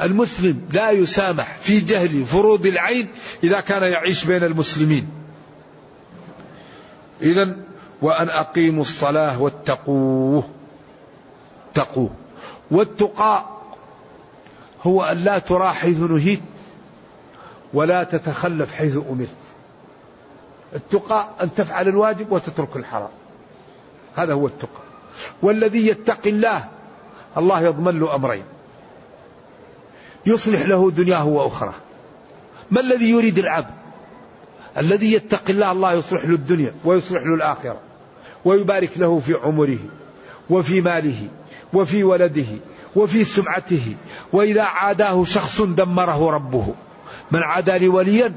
المسلم 0.01 0.61
لا 0.71 0.91
يسامح 0.91 1.57
في 1.57 1.79
جهل 1.79 2.25
فروض 2.25 2.65
العين 2.65 3.07
إذا 3.43 3.59
كان 3.59 3.83
يعيش 3.83 4.25
بين 4.25 4.43
المسلمين. 4.43 5.07
إذا 7.21 7.57
وأن 8.01 8.29
أقيموا 8.29 8.81
الصلاة 8.81 9.41
واتقوه. 9.41 10.49
اتقوه 11.71 12.09
والتقى 12.71 13.45
هو 14.83 15.03
أن 15.03 15.17
لا 15.17 15.39
ترى 15.39 15.67
حيث 15.67 15.97
نهيت 15.97 16.41
ولا 17.73 18.03
تتخلف 18.03 18.73
حيث 18.73 18.97
أمرت. 19.09 19.29
التقى 20.75 21.29
أن 21.41 21.53
تفعل 21.53 21.88
الواجب 21.88 22.31
وتترك 22.31 22.75
الحرام. 22.75 23.09
هذا 24.15 24.33
هو 24.33 24.47
التقى. 24.47 24.86
والذي 25.41 25.88
يتقي 25.88 26.29
الله 26.29 26.65
الله 27.38 27.61
يضمن 27.61 27.99
له 27.99 28.15
أمرين. 28.15 28.43
يصلح 30.25 30.61
له 30.61 30.91
دنياه 30.91 31.27
وأخرى 31.27 31.73
ما 32.72 32.82
الذي 32.82 33.09
يريد 33.09 33.39
العبد؟ 33.39 33.74
الذي 34.78 35.13
يتقي 35.13 35.53
الله 35.53 35.72
الله 35.72 35.93
يصلح 35.93 36.26
له 36.26 36.36
الدنيا 36.36 36.74
ويصلح 36.86 37.22
له 37.22 37.36
الآخرة 37.36 37.80
ويبارك 38.45 38.91
له 38.97 39.20
في 39.20 39.34
عمره 39.34 39.80
وفي 40.49 40.82
ماله 40.82 41.28
وفي 41.74 42.03
ولده 42.03 42.45
وفي 42.95 43.24
سمعته 43.24 43.95
وإذا 44.34 44.63
عاداه 44.63 45.24
شخص 45.24 45.61
دمره 45.61 46.32
ربه. 46.32 46.74
من 47.32 47.39
عادى 47.43 47.72
لي 47.72 47.88
وليا 47.88 48.34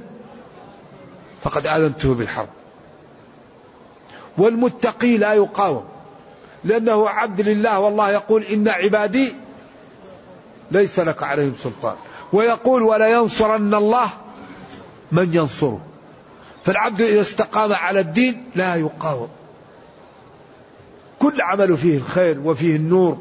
فقد 1.43 1.67
آذنته 1.67 2.15
بالحرب. 2.15 2.49
والمتقي 4.39 5.17
لا 5.17 5.33
يقاوم 5.33 5.85
لأنه 6.65 7.09
عبد 7.09 7.41
لله 7.41 7.81
والله 7.81 8.11
يقول 8.11 8.43
إن 8.43 8.69
عبادي 8.69 9.33
ليس 10.71 10.99
لك 10.99 11.23
عليهم 11.23 11.55
سلطان. 11.63 11.97
ويقول 12.33 12.83
ولا 12.83 13.09
ينصرن 13.09 13.75
الله 13.75 14.09
من 15.13 15.35
ينصره. 15.35 15.81
فالعبد 16.65 17.01
إذا 17.01 17.21
استقام 17.21 17.73
على 17.73 18.01
الدين 18.01 18.45
لا 18.55 18.75
يقاوم. 18.75 19.29
كل 21.19 21.41
عمله 21.41 21.77
فيه 21.77 21.97
الخير 21.97 22.41
وفيه 22.45 22.77
النور 22.77 23.19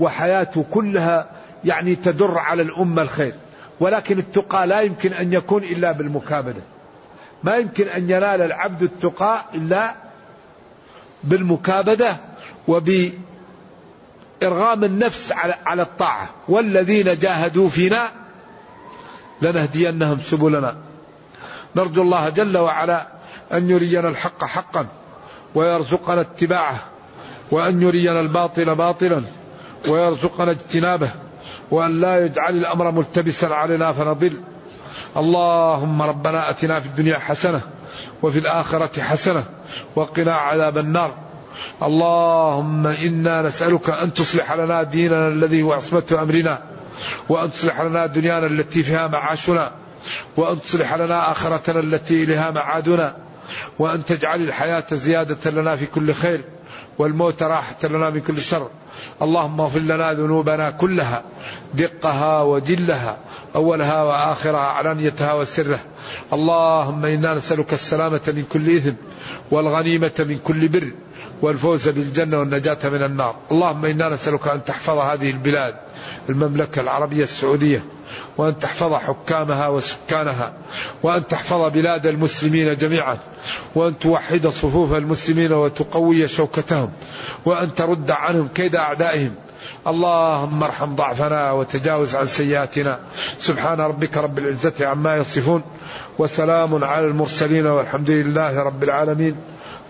وحياته 0.00 0.64
كلها 0.70 1.30
يعني 1.64 1.94
تدر 1.94 2.38
على 2.38 2.62
الأمة 2.62 3.02
الخير. 3.02 3.34
ولكن 3.80 4.18
التقى 4.18 4.66
لا 4.66 4.80
يمكن 4.80 5.12
أن 5.12 5.32
يكون 5.32 5.64
إلا 5.64 5.92
بالمكابدة 5.92 6.62
ما 7.44 7.56
يمكن 7.56 7.88
أن 7.88 8.02
ينال 8.02 8.40
العبد 8.42 8.82
التقى 8.82 9.44
إلا 9.54 9.94
بالمكابدة 11.24 12.16
وبإرغام 14.42 14.84
النفس 14.84 15.32
على 15.66 15.82
الطاعة. 15.82 16.30
والذين 16.48 17.18
جاهدوا 17.18 17.68
فينا 17.68 18.02
لنهدينهم 19.42 20.20
سبلنا. 20.20 20.76
نرجو 21.76 22.02
الله 22.02 22.28
جل 22.28 22.56
وعلا 22.56 23.06
أن 23.52 23.70
يرينا 23.70 24.08
الحق 24.08 24.44
حقا 24.44 24.86
ويرزقنا 25.54 26.20
اتباعه 26.20 26.84
وأن 27.50 27.82
يرينا 27.82 28.20
الباطل 28.20 28.74
باطلا 28.74 29.24
ويرزقنا 29.88 30.50
اجتنابه 30.50 31.10
وأن 31.70 32.00
لا 32.00 32.24
يجعل 32.24 32.56
الأمر 32.56 32.90
ملتبسا 32.90 33.46
علينا 33.46 33.92
فنضل. 33.92 34.40
اللهم 35.16 36.02
ربنا 36.02 36.50
أتنا 36.50 36.80
في 36.80 36.86
الدنيا 36.86 37.18
حسنة 37.18 37.60
وفي 38.22 38.38
الآخرة 38.38 39.02
حسنة 39.02 39.44
وقنا 39.96 40.34
عذاب 40.34 40.78
النار. 40.78 41.14
اللهم 41.82 42.86
إنا 42.86 43.42
نسألك 43.42 43.90
أن 43.90 44.14
تصلح 44.14 44.52
لنا 44.52 44.82
ديننا 44.82 45.28
الذي 45.28 45.62
هو 45.62 45.72
عصمة 45.72 46.04
أمرنا 46.12 46.62
وأن 47.28 47.52
تصلح 47.52 47.80
لنا 47.80 48.06
دنيانا 48.06 48.46
التي 48.46 48.82
فيها 48.82 49.06
معاشنا 49.06 49.70
وأن 50.36 50.60
تصلح 50.60 50.94
لنا 50.94 51.30
آخرتنا 51.32 51.80
التي 51.80 52.24
إليها 52.24 52.50
معادنا 52.50 53.16
وأن 53.78 54.04
تجعل 54.04 54.40
الحياة 54.42 54.84
زيادة 54.92 55.50
لنا 55.50 55.76
في 55.76 55.86
كل 55.86 56.14
خير 56.14 56.44
والموت 56.98 57.42
راحة 57.42 57.76
لنا 57.84 58.10
من 58.10 58.20
كل 58.20 58.40
شر. 58.40 58.70
اللهم 59.22 59.60
اغفر 59.60 59.78
لنا 59.78 60.12
ذنوبنا 60.12 60.70
كلها 60.70 61.22
دقها 61.74 62.42
وجلها 62.42 63.16
أولها 63.54 64.02
وآخرها 64.02 64.60
علانيتها 64.60 65.32
وسرها. 65.32 65.80
اللهم 66.32 67.04
إنا 67.04 67.34
نسألك 67.34 67.72
السلامة 67.72 68.20
من 68.26 68.44
كل 68.52 68.76
إثم 68.76 68.94
والغنيمة 69.50 70.12
من 70.18 70.38
كل 70.44 70.68
بر 70.68 70.92
والفوز 71.42 71.88
بالجنة 71.88 72.38
والنجاة 72.38 72.78
من 72.84 73.02
النار. 73.02 73.36
اللهم 73.52 73.84
إنا 73.84 74.08
نسألك 74.08 74.48
أن 74.48 74.64
تحفظ 74.64 74.98
هذه 74.98 75.30
البلاد 75.30 75.74
المملكة 76.28 76.80
العربية 76.80 77.22
السعودية 77.22 77.84
وأن 78.36 78.58
تحفظ 78.58 78.94
حكامها 78.94 79.68
وسكانها 79.68 80.52
وأن 81.02 81.26
تحفظ 81.26 81.72
بلاد 81.72 82.06
المسلمين 82.06 82.76
جميعا 82.76 83.18
وأن 83.74 83.98
توحد 83.98 84.46
صفوف 84.46 84.92
المسلمين 84.92 85.52
وتقوي 85.52 86.28
شوكتهم 86.28 86.92
وأن 87.44 87.74
ترد 87.74 88.10
عنهم 88.10 88.48
كيد 88.54 88.76
أعدائهم. 88.76 89.34
اللهم 89.86 90.62
ارحم 90.62 90.94
ضعفنا 90.94 91.52
وتجاوز 91.52 92.16
عن 92.16 92.26
سيئاتنا. 92.26 93.00
سبحان 93.38 93.80
ربك 93.80 94.16
رب 94.16 94.38
العزة 94.38 94.86
عما 94.86 95.16
يصفون 95.16 95.62
وسلام 96.18 96.84
على 96.84 97.06
المرسلين 97.06 97.66
والحمد 97.66 98.10
لله 98.10 98.62
رب 98.62 98.82
العالمين. 98.82 99.36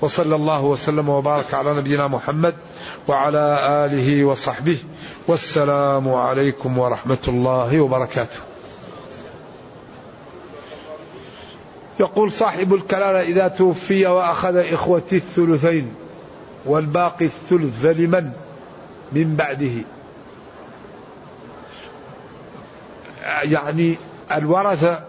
وصلى 0.00 0.36
الله 0.36 0.64
وسلم 0.64 1.08
وبارك 1.08 1.54
على 1.54 1.74
نبينا 1.74 2.06
محمد 2.06 2.54
وعلى 3.08 3.58
آله 3.86 4.24
وصحبه. 4.24 4.78
والسلام 5.28 6.14
عليكم 6.14 6.78
ورحمة 6.78 7.18
الله 7.28 7.80
وبركاته. 7.80 8.38
يقول 12.00 12.32
صاحب 12.32 12.74
الكلالة 12.74 13.20
إذا 13.20 13.48
توفي 13.48 14.06
وأخذ 14.06 14.56
إخوتي 14.56 15.16
الثلثين 15.16 15.94
والباقي 16.66 17.24
الثلث 17.24 17.84
لمن؟ 17.84 18.32
من 19.12 19.36
بعده. 19.36 19.84
يعني 23.42 23.96
الورثة 24.32 25.04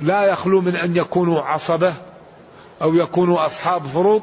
لا 0.00 0.22
يخلو 0.22 0.60
من 0.60 0.76
أن 0.76 0.96
يكونوا 0.96 1.42
عصبة 1.42 1.94
أو 2.82 2.94
يكونوا 2.94 3.46
أصحاب 3.46 3.86
فروض 3.86 4.22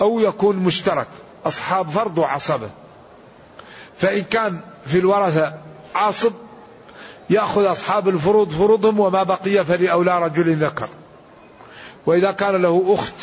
أو 0.00 0.20
يكون 0.20 0.56
مشترك 0.56 1.06
أصحاب 1.46 1.88
فرض 1.88 2.18
وعصبة. 2.18 2.70
فإن 3.98 4.22
كان 4.22 4.60
في 4.86 4.98
الورثة 4.98 5.54
عاصب 5.94 6.32
يأخذ 7.30 7.70
أصحاب 7.70 8.08
الفروض 8.08 8.50
فروضهم 8.50 9.00
وما 9.00 9.22
بقي 9.22 9.64
فلأولى 9.64 10.22
رجل 10.22 10.54
ذكر. 10.56 10.88
وإذا 12.06 12.32
كان 12.32 12.56
له 12.62 12.94
أخت 12.94 13.14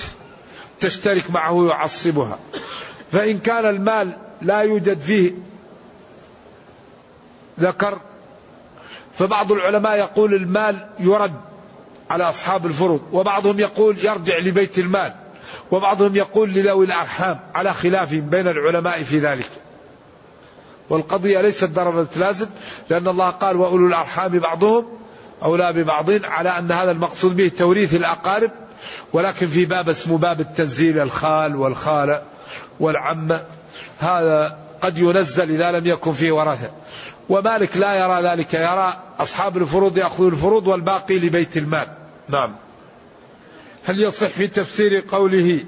تشترك 0.80 1.32
معه 1.32 1.68
يعصبها. 1.68 2.40
فإن 3.12 3.40
كان 3.40 3.66
المال 3.66 4.18
لا 4.42 4.60
يوجد 4.60 5.00
فيه 5.00 5.34
ذكر 7.60 8.00
فبعض 9.14 9.52
العلماء 9.52 9.98
يقول 9.98 10.34
المال 10.34 10.90
يرد. 11.00 11.49
على 12.10 12.30
أصحاب 12.30 12.66
الفروض 12.66 13.02
وبعضهم 13.12 13.60
يقول 13.60 13.98
يرجع 14.06 14.38
لبيت 14.38 14.80
المال 14.80 15.14
وبعضهم 15.72 16.16
يقول 16.16 16.50
لذوي 16.50 16.86
الأرحام 16.86 17.40
على 17.56 17.74
خلاف 17.74 18.14
بين 18.14 18.48
العلماء 18.48 19.04
في 19.04 19.20
ذلك. 19.20 19.50
والقضية 20.90 21.42
ليست 21.42 21.64
درجة 21.64 22.08
لازم 22.16 22.48
لأن 22.90 23.08
الله 23.08 23.30
قال 23.30 23.56
وأولو 23.56 23.88
الأرحام 23.88 24.40
بعضهم 24.40 24.86
أولى 25.44 25.74
ببعض 25.74 26.26
على 26.26 26.50
أن 26.50 26.72
هذا 26.72 26.92
المقصود 26.92 27.36
به 27.36 27.52
توريث 27.58 27.96
الأقارب 27.96 28.52
ولكن 29.14 29.48
في 29.48 29.66
باب 29.66 29.90
اسمه 29.90 30.18
باب 30.18 30.40
التنزيل 30.40 31.00
الخال 31.00 31.56
والخالة 31.56 32.22
والعمة 32.80 33.44
هذا 34.00 34.58
قد 34.82 34.98
ينزل 34.98 35.52
إذا 35.52 35.72
لم 35.72 35.88
يكن 35.88 36.14
فيه 36.14 36.32
ورثة. 36.32 36.72
ومالك 37.30 37.78
لا 37.78 37.94
يرى 37.94 38.22
ذلك 38.22 38.54
يرى 38.54 38.94
أصحاب 39.20 39.58
الفروض 39.58 39.98
يأخذوا 39.98 40.30
الفروض 40.30 40.68
والباقي 40.68 41.20
لبيت 41.20 41.58
المال. 41.58 41.99
نعم. 42.30 42.56
هل 43.84 44.02
يصح 44.02 44.28
في 44.28 44.48
تفسير 44.48 45.04
قوله 45.12 45.66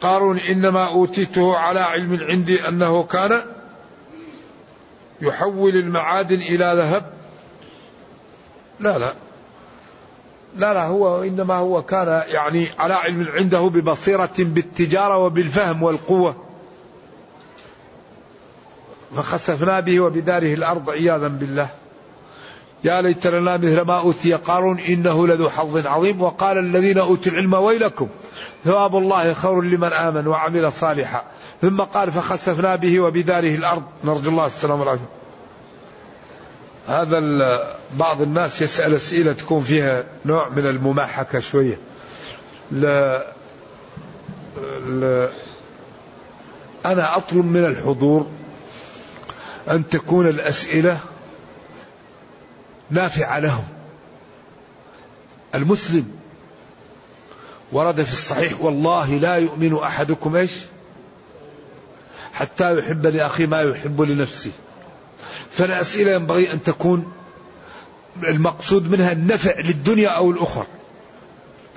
قارون 0.00 0.38
إنما 0.38 0.88
أوتيته 0.88 1.56
على 1.56 1.80
علم 1.80 2.18
عندي 2.22 2.68
أنه 2.68 3.02
كان 3.02 3.40
يحول 5.20 5.76
المعادن 5.76 6.40
إلى 6.40 6.72
ذهب؟ 6.76 7.12
لا 8.80 8.98
لا. 8.98 9.12
لا 10.56 10.74
لا 10.74 10.86
هو 10.86 11.22
إنما 11.22 11.54
هو 11.54 11.82
كان 11.82 12.22
يعني 12.28 12.66
على 12.78 12.94
علم 12.94 13.28
عنده 13.34 13.60
ببصيرة 13.60 14.34
بالتجارة 14.38 15.18
وبالفهم 15.18 15.82
والقوة. 15.82 16.44
فخسفنا 19.16 19.80
به 19.80 20.00
وبداره 20.00 20.54
الأرض 20.54 20.90
عياذا 20.90 21.28
بالله. 21.28 21.68
يا 22.84 23.02
ليت 23.02 23.26
لنا 23.26 23.56
مثل 23.56 23.80
ما 23.80 23.98
أوتي 23.98 24.34
قارون 24.34 24.78
إنه 24.78 25.26
لذو 25.26 25.48
حظ 25.48 25.86
عظيم. 25.86 26.22
وقال 26.22 26.58
الذين 26.58 26.98
أوتوا 26.98 27.32
العلم 27.32 27.54
ويلكم 27.54 28.08
ثواب 28.64 28.96
الله 28.96 29.34
خير 29.34 29.60
لمن 29.60 29.92
آمن 29.92 30.26
وعمل 30.26 30.72
صالحا. 30.72 31.24
ثم 31.62 31.80
قال 31.80 32.12
فخسفنا 32.12 32.76
به 32.76 33.00
وبداره 33.00 33.54
الأرض. 33.54 33.82
نرجو 34.04 34.30
الله 34.30 34.46
السلام 34.46 34.80
والعافية. 34.80 35.08
هذا 36.88 37.20
بعض 37.96 38.22
الناس 38.22 38.62
يسأل 38.62 38.94
أسئلة 38.94 39.32
تكون 39.32 39.62
فيها 39.62 40.04
نوع 40.24 40.48
من 40.48 40.66
المماحكة 40.66 41.40
شوية. 41.40 41.78
لا 42.72 43.26
لا 44.88 45.28
أنا 46.86 47.16
أطلب 47.16 47.44
من 47.44 47.64
الحضور 47.64 48.26
أن 49.70 49.88
تكون 49.88 50.28
الأسئلة 50.28 50.98
نافعة 52.92 53.38
لهم. 53.38 53.64
المسلم 55.54 56.10
ورد 57.72 58.02
في 58.02 58.12
الصحيح 58.12 58.60
والله 58.60 59.14
لا 59.14 59.36
يؤمن 59.36 59.74
أحدكم 59.74 60.36
إيش؟ 60.36 60.52
حتى 62.32 62.78
يحب 62.78 63.06
لأخيه 63.06 63.46
ما 63.46 63.62
يحب 63.62 64.02
لنفسه. 64.02 64.50
فالأسئلة 65.50 66.12
ينبغي 66.12 66.52
أن 66.52 66.62
تكون 66.62 67.12
المقصود 68.28 68.90
منها 68.90 69.12
النفع 69.12 69.60
للدنيا 69.60 70.08
أو 70.08 70.30
الأخرى. 70.30 70.66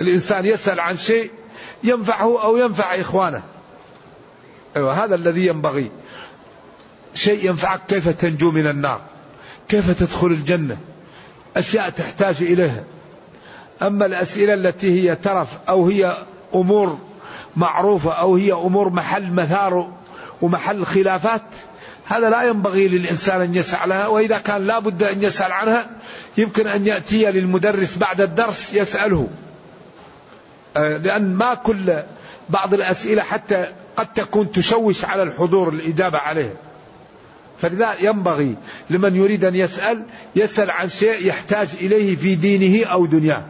الإنسان 0.00 0.46
يسأل 0.46 0.80
عن 0.80 0.96
شيء 0.96 1.30
ينفعه 1.84 2.42
أو 2.42 2.56
ينفع 2.56 3.00
إخوانه. 3.00 3.42
أيوة 4.76 5.04
هذا 5.04 5.14
الذي 5.14 5.46
ينبغي. 5.46 5.90
شيء 7.14 7.48
ينفعك 7.48 7.80
كيف 7.88 8.08
تنجو 8.08 8.50
من 8.50 8.66
النار؟ 8.66 9.00
كيف 9.68 9.90
تدخل 9.90 10.26
الجنة؟ 10.26 10.78
أشياء 11.56 11.90
تحتاج 11.90 12.36
إليها. 12.40 12.84
أما 13.82 14.06
الأسئلة 14.06 14.54
التي 14.54 15.02
هي 15.02 15.16
ترف 15.16 15.48
أو 15.68 15.86
هي 15.86 16.16
أمور 16.54 16.98
معروفة 17.56 18.12
أو 18.12 18.36
هي 18.36 18.52
أمور 18.52 18.90
محل 18.90 19.32
مثار 19.32 19.92
ومحل 20.42 20.86
خلافات 20.86 21.42
هذا 22.06 22.30
لا 22.30 22.42
ينبغي 22.42 22.88
للإنسان 22.88 23.40
أن 23.40 23.54
يسعى 23.54 23.88
لها 23.88 24.06
وإذا 24.06 24.38
كان 24.38 24.66
لا 24.66 24.78
بد 24.78 25.02
أن 25.02 25.22
يسأل 25.22 25.52
عنها 25.52 25.90
يمكن 26.38 26.66
أن 26.66 26.86
يأتي 26.86 27.24
للمدرس 27.30 27.96
بعد 27.96 28.20
الدرس 28.20 28.74
يسأله. 28.74 29.28
آه، 30.76 30.96
لأن 30.96 31.34
ما 31.34 31.54
كل 31.54 32.02
بعض 32.48 32.74
الأسئلة 32.74 33.22
حتى 33.22 33.72
قد 33.96 34.06
تكون 34.12 34.52
تشوش 34.52 35.04
على 35.04 35.22
الحضور 35.22 35.68
الإجابة 35.68 36.18
عليها 36.18 36.52
فلذا 37.58 37.94
ينبغي 38.00 38.56
لمن 38.90 39.16
يريد 39.16 39.44
أن 39.44 39.54
يسأل 39.54 40.02
يسأل 40.36 40.70
عن 40.70 40.88
شيء 40.88 41.26
يحتاج 41.26 41.68
إليه 41.80 42.16
في 42.16 42.34
دينه 42.34 42.86
أو 42.86 43.06
دنياه. 43.06 43.42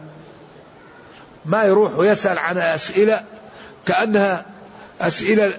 ما 1.45 1.63
يروح 1.63 1.97
ويسأل 1.97 2.37
عن 2.37 2.57
أسئلة 2.57 3.23
كأنها 3.85 4.45
أسئلة 5.01 5.53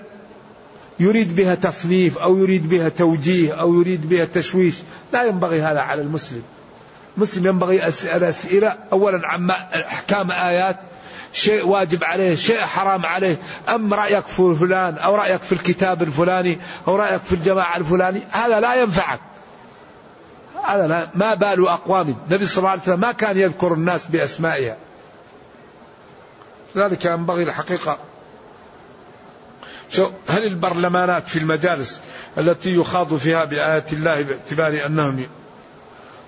يريد 1.01 1.36
بها 1.36 1.55
تصنيف 1.55 2.18
أو 2.18 2.36
يريد 2.36 2.68
بها 2.68 2.88
توجيه 2.88 3.61
أو 3.61 3.80
يريد 3.80 4.09
بها 4.09 4.24
تشويش. 4.24 4.74
لا 5.12 5.24
ينبغي 5.24 5.62
هذا 5.62 5.80
على 5.80 6.03
المسلم. 6.03 6.42
مسلم 7.16 7.46
ينبغي 7.46 7.88
أسأل 7.88 8.24
أسئلة 8.24 8.76
أولا 8.92 9.20
عن 9.24 9.51
أحكام 9.51 10.30
آيات 10.30 10.76
شيء 11.32 11.66
واجب 11.66 12.04
عليه 12.04 12.34
شيء 12.34 12.60
حرام 12.60 13.06
عليه. 13.06 13.36
أم 13.68 13.94
رأيك 13.94 14.26
في 14.26 14.54
فلان 14.60 14.98
أو 14.98 15.14
رأيك 15.14 15.42
في 15.42 15.52
الكتاب 15.52 16.02
الفلاني 16.02 16.58
أو 16.88 16.96
رأيك 16.96 17.22
في 17.22 17.32
الجماعة 17.32 17.76
الفلاني؟ 17.76 18.22
هذا 18.30 18.60
لا 18.60 18.74
ينفعك. 18.74 19.20
هذا 20.64 20.86
لا 20.86 21.08
ما 21.14 21.34
بال 21.34 21.68
أقوام. 21.68 22.16
النبي 22.28 22.46
صلى 22.46 22.58
الله 22.58 22.70
عليه 22.70 22.82
وسلم 22.82 23.00
ما 23.00 23.12
كان 23.12 23.36
يذكر 23.38 23.74
الناس 23.74 24.06
بأسمائها. 24.06 24.76
ذلك 26.76 27.04
ينبغي 27.04 27.42
الحقيقة. 27.42 27.98
هل 30.28 30.44
البرلمانات 30.44 31.28
في 31.28 31.38
المجالس 31.38 32.00
التي 32.38 32.74
يخاض 32.74 33.16
فيها 33.16 33.44
بآيات 33.44 33.92
الله 33.92 34.22
باعتبار 34.22 34.86
أنهم 34.86 35.26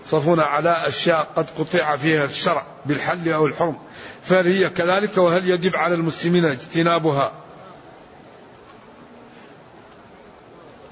يصفون 0.07 0.41
على 0.41 0.77
أشياء 0.87 1.29
قد 1.37 1.47
قطع 1.59 1.97
فيها 1.97 2.25
الشرع 2.25 2.65
بالحل 2.87 3.33
أو 3.33 3.47
الحرم؟ 3.47 3.77
فهل 4.23 4.47
هي 4.47 4.71
كذلك 4.71 5.19
وهل 5.19 5.51
يجب 5.51 5.77
على 5.77 5.95
المسلمين 5.95 6.45
اجتنابها؟ 6.45 7.33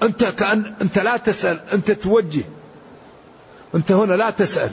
أنت 0.03 0.23
كأن 0.23 0.75
أنت 0.81 0.99
لا 0.99 1.17
تسأل 1.17 1.59
أنت 1.73 1.91
توجه. 1.91 2.43
أنت 3.75 3.91
هنا 3.91 4.13
لا 4.13 4.29
تسأل. 4.29 4.71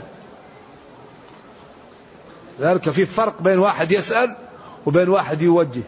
ذلك 2.59 2.89
في 2.89 3.05
فرق 3.05 3.41
بين 3.41 3.59
واحد 3.59 3.91
يسأل 3.91 4.35
وبين 4.85 5.09
واحد 5.09 5.41
يوجه. 5.41 5.81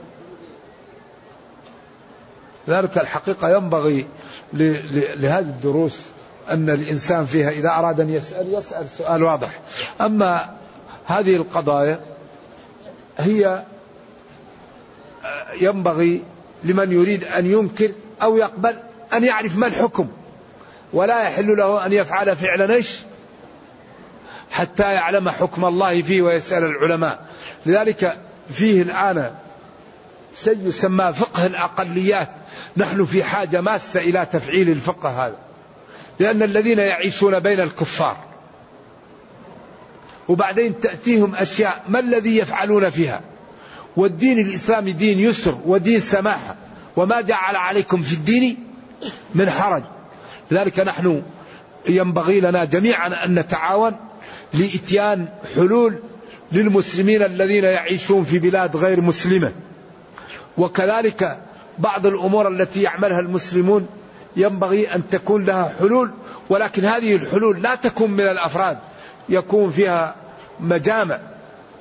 ذلك 2.70 2.98
الحقيقة 2.98 3.50
ينبغي 3.50 4.08
لهذه 4.54 5.40
الدروس 5.40 6.02
أن 6.50 6.70
الإنسان 6.70 7.26
فيها 7.26 7.50
إذا 7.50 7.70
أراد 7.70 8.00
أن 8.00 8.10
يسأل 8.10 8.54
يسأل 8.54 8.90
سؤال 8.90 9.24
واضح. 9.24 9.60
أما 10.02 10.56
هذه 11.06 11.36
القضايا 11.36 12.00
هي 13.20 13.64
ينبغي 15.62 16.24
لمن 16.64 16.92
يريد 16.92 17.24
أن 17.24 17.46
ينكر 17.46 17.92
أو 18.22 18.38
يقبل 18.38 18.76
أن 19.14 19.24
يعرف 19.24 19.58
ما 19.58 19.68
الحكم. 19.68 20.08
ولا 20.94 21.24
يحل 21.24 21.48
له 21.48 21.86
أن 21.86 21.94
يفعل 21.94 22.36
فعلا 22.36 22.74
إيش؟ 22.74 23.00
حتى 24.52 24.84
يعلم 24.84 25.30
حكم 25.30 25.66
الله 25.66 26.02
فيه 26.02 26.22
ويسأل 26.22 26.64
العلماء. 26.64 27.26
لذلك 27.66 28.18
فيه 28.52 28.82
الآن 28.82 29.36
شيء 30.44 30.68
يسمى 30.68 31.14
فقه 31.14 31.46
الأقليات. 31.46 32.30
نحن 32.78 33.06
في 33.06 33.24
حاجة 33.24 33.62
ماسة 33.62 34.00
إلى 34.00 34.28
تفعيل 34.32 34.70
الفقه 34.70 35.10
هذا. 35.26 35.38
لأن 36.20 36.44
الذين 36.44 36.80
يعيشون 36.80 37.40
بين 37.40 37.60
الكفار 37.60 38.29
وبعدين 40.30 40.80
تأتيهم 40.80 41.36
أشياء 41.36 41.84
ما 41.88 42.00
الذي 42.00 42.38
يفعلون 42.38 42.90
فيها؟ 42.90 43.22
والدين 43.98 44.40
الإسلامي 44.40 44.92
دين 44.92 45.20
يسر 45.20 45.58
ودين 45.66 46.00
سماحة 46.00 46.56
وما 46.96 47.22
جعل 47.22 47.56
عليكم 47.56 48.02
في 48.02 48.14
الدين 48.14 48.58
من 49.36 49.50
حرج. 49.50 49.84
لذلك 50.52 50.80
نحن 50.80 51.22
ينبغي 51.88 52.42
لنا 52.42 52.66
جميعا 52.66 53.26
أن 53.26 53.40
نتعاون 53.40 53.96
لإتيان 54.54 55.28
حلول 55.56 56.00
للمسلمين 56.52 57.22
الذين 57.24 57.64
يعيشون 57.64 58.24
في 58.24 58.40
بلاد 58.40 58.76
غير 58.78 59.02
مسلمة. 59.02 59.52
وكذلك 60.58 61.40
بعض 61.80 62.06
الأمور 62.06 62.48
التي 62.48 62.82
يعملها 62.82 63.20
المسلمون 63.20 63.88
ينبغي 64.36 64.96
أن 64.96 65.10
تكون 65.10 65.46
لها 65.46 65.74
حلول 65.80 66.12
ولكن 66.50 66.86
هذه 66.86 67.16
الحلول 67.16 67.62
لا 67.62 67.76
تكون 67.76 68.12
من 68.12 68.24
الأفراد. 68.24 68.78
يكون 69.30 69.72
فيها 69.72 70.16
مجامع. 70.60 71.20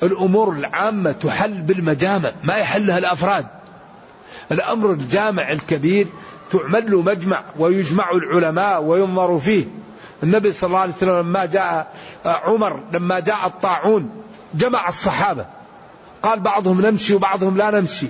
الأمور 0.02 0.52
العامة 0.52 1.12
تحل 1.12 1.52
بالمجامع 1.52 2.32
ما 2.44 2.56
يحلها 2.56 2.98
الأفراد. 2.98 3.46
الأمر 4.52 4.92
الجامع 4.92 5.52
الكبير 5.52 6.06
تعمل 6.50 6.90
له 6.90 7.02
مجمع 7.02 7.42
ويجمع 7.58 8.10
العلماء 8.10 8.82
وينظر 8.82 9.38
فيه. 9.38 9.64
النبي 10.22 10.52
صلى 10.52 10.68
الله 10.68 10.78
عليه 10.78 10.92
وسلم 10.92 11.18
لما 11.18 11.44
جاء 11.44 11.94
عمر 12.24 12.80
لما 12.92 13.20
جاء 13.20 13.46
الطاعون 13.46 14.10
جمع 14.54 14.88
الصحابة. 14.88 15.46
قال 16.22 16.40
بعضهم 16.40 16.80
نمشي 16.80 17.14
وبعضهم 17.14 17.56
لا 17.56 17.70
نمشي. 17.70 18.06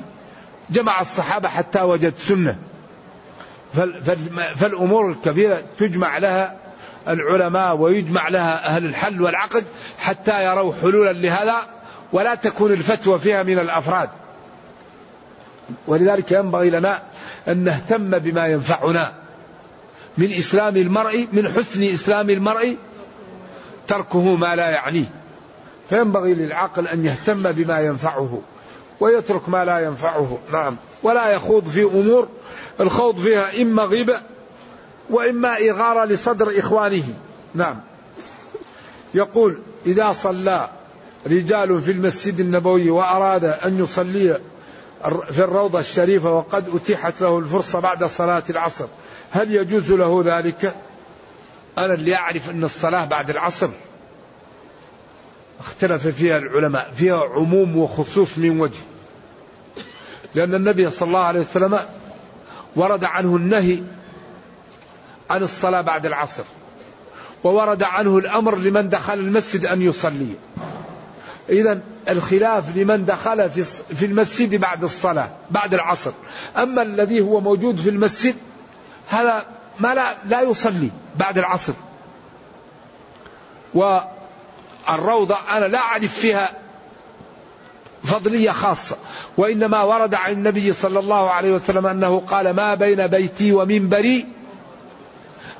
جمع 0.70 1.00
الصحابة 1.00 1.48
حتى 1.48 1.82
وجد 1.82 2.14
سنة. 2.18 2.56
فالأمور 4.56 5.10
الكبيرة 5.10 5.62
تجمع 5.78 6.18
لها 6.18 6.56
العلماء 7.08 7.76
ويجمع 7.76 8.28
لها 8.28 8.66
أهل 8.66 8.84
الحل 8.84 9.22
والعقد 9.22 9.64
حتى 9.98 10.44
يروا 10.44 10.72
حلولا 10.82 11.12
لهذا 11.12 11.56
ولا 12.12 12.34
تكون 12.34 12.72
الفتوى 12.72 13.18
فيها 13.18 13.42
من 13.42 13.58
الأفراد. 13.58 14.08
ولذلك 15.86 16.32
ينبغي 16.32 16.70
لنا 16.70 17.02
أن 17.48 17.64
نهتم 17.64 18.18
بما 18.18 18.46
ينفعنا 18.46 19.12
من 20.18 20.32
إسلام 20.32 20.76
المرء 20.76 21.28
من 21.32 21.52
حسن 21.52 21.84
إسلام 21.84 22.30
المرء 22.30 22.76
تركه 23.86 24.36
ما 24.36 24.56
لا 24.56 24.70
يعنيه. 24.70 25.10
فينبغي 25.88 26.34
للعقل 26.34 26.88
أن 26.88 27.04
يهتم 27.04 27.52
بما 27.52 27.80
ينفعه 27.80 28.42
ويترك 29.00 29.48
ما 29.48 29.64
لا 29.64 29.78
ينفعه. 29.78 30.38
نعم. 30.52 30.76
ولا 31.02 31.30
يخوض 31.30 31.68
في 31.68 31.82
أمور 31.82 32.28
الخوض 32.80 33.20
فيها 33.20 33.62
إما 33.62 33.82
غيبة 33.82 34.20
وإما 35.10 35.56
إغارة 35.70 36.04
لصدر 36.04 36.58
إخوانه. 36.58 37.04
نعم. 37.54 37.80
يقول 39.14 39.58
إذا 39.86 40.12
صلى 40.12 40.68
رجال 41.26 41.80
في 41.80 41.90
المسجد 41.92 42.40
النبوي 42.40 42.90
وأراد 42.90 43.44
أن 43.44 43.78
يصلي 43.78 44.40
في 45.32 45.38
الروضة 45.38 45.78
الشريفة 45.78 46.32
وقد 46.32 46.68
أتيحت 46.74 47.20
له 47.20 47.38
الفرصة 47.38 47.80
بعد 47.80 48.04
صلاة 48.04 48.42
العصر 48.50 48.86
هل 49.30 49.54
يجوز 49.54 49.92
له 49.92 50.22
ذلك؟ 50.24 50.74
أنا 51.78 51.94
اللي 51.94 52.14
أعرف 52.14 52.50
أن 52.50 52.64
الصلاة 52.64 53.04
بعد 53.04 53.30
العصر. 53.30 53.68
اختلف 55.60 56.06
فيها 56.06 56.38
العلماء 56.38 56.90
فيها 56.94 57.20
عموم 57.20 57.76
وخصوص 57.76 58.38
من 58.38 58.60
وجه. 58.60 58.78
لأن 60.34 60.54
النبي 60.54 60.90
صلى 60.90 61.06
الله 61.06 61.24
عليه 61.24 61.40
وسلم 61.40 61.80
ورد 62.76 63.04
عنه 63.04 63.36
النهي 63.36 63.82
عن 65.30 65.42
الصلاة 65.42 65.80
بعد 65.80 66.06
العصر. 66.06 66.44
وورد 67.44 67.82
عنه 67.82 68.18
الأمر 68.18 68.56
لمن 68.56 68.88
دخل 68.88 69.14
المسجد 69.14 69.64
أن 69.64 69.82
يصلي. 69.82 70.34
إذا 71.48 71.80
الخلاف 72.08 72.76
لمن 72.76 73.04
دخل 73.04 73.50
في 73.94 74.06
المسجد 74.06 74.54
بعد 74.54 74.84
الصلاة 74.84 75.30
بعد 75.50 75.74
العصر. 75.74 76.12
أما 76.56 76.82
الذي 76.82 77.20
هو 77.20 77.40
موجود 77.40 77.80
في 77.80 77.90
المسجد 77.90 78.34
هذا 79.08 79.44
ما 79.80 79.94
لا, 79.94 80.16
لا 80.28 80.40
يصلي 80.40 80.90
بعد 81.16 81.38
العصر. 81.38 81.72
والروضة 83.74 85.36
أنا 85.50 85.64
لا 85.64 85.78
أعرف 85.78 86.14
فيها 86.18 86.50
فضلية 88.04 88.50
خاصة. 88.50 88.96
وإنما 89.36 89.82
ورد 89.82 90.14
عن 90.14 90.32
النبي 90.32 90.72
صلى 90.72 90.98
الله 90.98 91.30
عليه 91.30 91.52
وسلم 91.52 91.86
أنه 91.86 92.22
قال 92.30 92.50
ما 92.50 92.74
بين 92.74 93.06
بيتي 93.06 93.52
ومنبري 93.52 94.26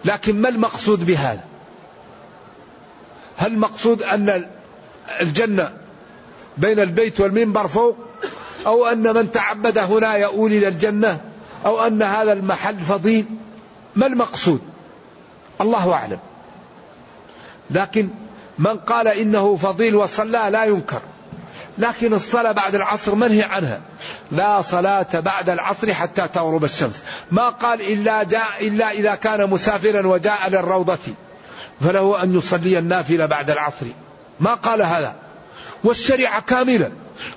لكن 0.04 0.40
ما 0.40 0.48
المقصود 0.48 1.06
بهذا؟ 1.06 1.44
هل 3.36 3.52
المقصود 3.52 4.02
أن 4.02 4.46
الجنة 5.20 5.72
بين 6.56 6.78
البيت 6.78 7.20
والمنبر 7.20 7.68
فوق؟ 7.68 7.96
أو 8.66 8.86
أن 8.86 9.14
من 9.14 9.32
تعبد 9.32 9.78
هنا 9.78 10.14
يؤول 10.14 10.52
إلى 10.52 10.68
الجنة؟ 10.68 11.20
أو 11.66 11.86
أن 11.86 12.02
هذا 12.02 12.32
المحل 12.32 12.78
فضيل؟ 12.78 13.24
ما 13.96 14.06
المقصود؟ 14.06 14.60
الله 15.60 15.92
أعلم. 15.92 16.18
لكن 17.70 18.08
من 18.58 18.76
قال 18.76 19.08
إنه 19.08 19.56
فضيل 19.56 19.96
وصلى 19.96 20.48
لا 20.50 20.64
ينكر. 20.64 21.00
لكن 21.78 22.14
الصلاة 22.14 22.52
بعد 22.52 22.74
العصر 22.74 23.14
منهي 23.14 23.42
عنها. 23.42 23.80
لا 24.32 24.60
صلاة 24.60 25.20
بعد 25.20 25.50
العصر 25.50 25.94
حتى 25.94 26.28
تغرب 26.28 26.64
الشمس. 26.64 27.04
ما 27.30 27.48
قال 27.48 27.80
إلا 27.80 28.22
جاء 28.22 28.68
إلا 28.68 28.90
إذا 28.90 29.14
كان 29.14 29.50
مسافرا 29.50 30.06
وجاء 30.06 30.50
للروضة. 30.50 30.98
فله 31.80 32.22
أن 32.22 32.38
يصلي 32.38 32.78
النافلة 32.78 33.26
بعد 33.26 33.50
العصر. 33.50 33.86
ما 34.40 34.54
قال 34.54 34.82
هذا. 34.82 35.14
والشريعة 35.84 36.40
كاملة. 36.40 36.90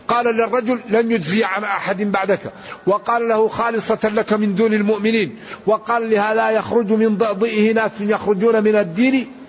قال 0.08 0.26
للرجل 0.26 0.80
لن 0.90 1.12
يجزي 1.12 1.44
عن 1.44 1.64
أحد 1.64 2.02
بعدك. 2.02 2.40
وقال 2.88 3.30
له 3.30 3.48
خالصة 3.48 4.00
لك 4.04 4.34
من 4.34 4.56
دون 4.56 4.74
المؤمنين. 4.74 5.40
وقال 5.66 6.10
لهذا 6.10 6.50
يخرج 6.50 6.92
من 6.92 7.18
ضئه 7.18 7.74
ناس 7.74 7.92
يخرجون 8.02 8.64
من 8.64 8.76
الدين 8.76 9.41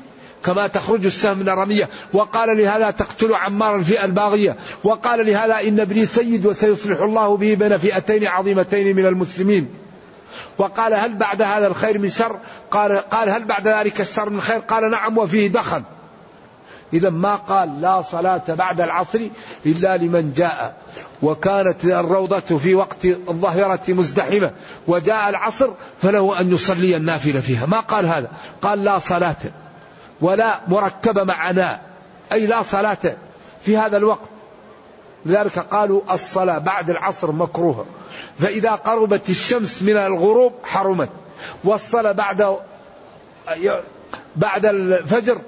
كما 0.45 0.67
تخرج 0.67 1.07
السهم 1.07 1.39
من 1.39 1.49
الرمية. 1.49 1.89
وقال 2.13 2.59
لهذا 2.59 2.91
تقتل 2.91 3.35
عمار 3.35 3.77
الفئة 3.77 4.05
الباغية. 4.05 4.57
وقال 4.85 5.27
لهذا 5.27 5.69
إن 5.69 5.81
ابني 5.81 6.07
سيد 6.07 6.47
وسيصلح 6.47 7.01
الله 7.01 7.37
به 7.37 7.55
بين 7.55 7.77
فئتين 7.77 8.27
عظيمتين 8.27 8.97
من 8.97 9.07
المسلمين. 9.07 9.69
وقال 10.59 10.95
هل 10.95 11.15
بعد 11.15 11.43
هذا 11.43 11.67
الخير 11.67 11.99
من 11.99 12.11
شر؟ 12.11 12.37
قال, 12.71 12.97
قال 12.97 13.31
هل 13.31 13.45
بعد 13.45 13.69
ذلك 13.69 14.01
الشر 14.01 14.31
من 14.31 14.41
خير؟ 14.41 14.59
قال 14.59 14.91
نعم 14.91 15.19
وفيه 15.19 15.49
دخل. 15.49 15.83
إذا 16.93 17.11
ما 17.11 17.35
قال 17.35 17.81
لا 17.81 18.03
صلاة 18.03 18.43
بعد 18.49 18.81
العصر 18.81 19.21
إلا 19.67 19.97
لمن 19.97 20.33
جاء. 20.37 20.77
وكانت 21.23 21.85
الروضة 21.85 22.59
في 22.59 22.75
وقت 22.75 23.05
الظهيرة 23.05 23.81
مزدحمة. 23.89 24.53
وجاء 24.87 25.29
العصر 25.29 25.71
فله 26.03 26.41
أن 26.41 26.53
يصلي 26.53 26.97
النافلة 26.97 27.41
فيها. 27.41 27.67
ما 27.67 27.81
قال 27.81 28.07
هذا؟ 28.07 28.29
قال 28.63 28.85
لا 28.85 28.99
صلاة. 28.99 29.37
ولا 30.21 30.61
مركبة 30.69 31.25
معنا. 31.25 31.81
أي 32.33 32.47
لا 32.47 32.63
صلاة 32.63 33.17
في 33.63 33.77
هذا 33.77 33.97
الوقت. 33.97 34.29
لذلك 35.27 35.59
قالوا 35.59 36.01
الصلاة 36.11 36.59
بعد 36.59 36.91
العصر 36.91 37.33
مكروهة. 37.33 37.87
فإذا 38.39 38.71
قربت 38.71 39.31
الشمس 39.31 39.83
من 39.83 39.97
الغروب 39.97 40.53
حرمت. 40.65 41.09
والصلاة 41.65 42.13
بعد 42.13 42.57
بعد 44.37 44.67
الفجر 44.67 45.39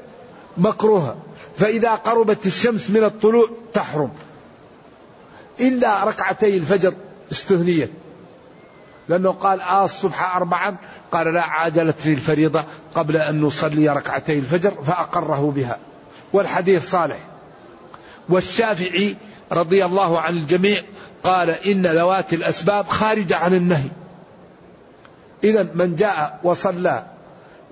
مكروهة. 0.57 1.17
فإذا 1.57 1.95
قربت 1.95 2.47
الشمس 2.47 2.91
من 2.91 3.05
الطلوع 3.05 3.51
تحرم. 3.75 4.11
إلا 5.61 6.05
ركعتي 6.05 6.57
الفجر 6.57 6.95
استثنيت 7.33 7.91
لأنه 9.09 9.31
قال 9.31 9.61
آه 9.61 9.85
الصبح 9.85 10.37
أربعا. 10.37 10.77
قال 11.13 11.35
لا 11.35 11.43
عاجلت 11.43 12.07
لي 12.07 12.13
الفريضة 12.13 12.65
قبل 12.95 13.17
أن 13.17 13.41
نصلي 13.41 13.89
ركعتي 13.89 14.39
الفجر 14.39 14.71
فأقره 14.71 15.53
بها. 15.57 15.79
والحديث 16.33 16.91
صالح. 16.91 17.19
والشافعي 18.29 19.17
رضي 19.53 19.85
الله 19.85 20.21
عن 20.21 20.37
الجميع 20.37 20.83
قال 21.25 21.51
إن 21.51 21.87
ذوات 21.87 22.35
الأسباب 22.35 22.87
خارجة 22.87 23.37
عن 23.37 23.55
النهي. 23.55 23.89
إذا 25.45 25.63
من 25.75 25.97
جاء 25.97 26.41
وصلى 26.43 27.05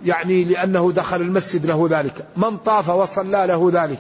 يعني 0.05 0.45
لأنه 0.45 0.93
دخل 0.93 1.21
المسجد 1.21 1.67
له 1.67 1.87
ذلك. 1.91 2.25
من 2.37 2.57
طاف 2.57 2.89
وصلى 2.89 3.47
له 3.47 3.71
ذلك. 3.73 3.99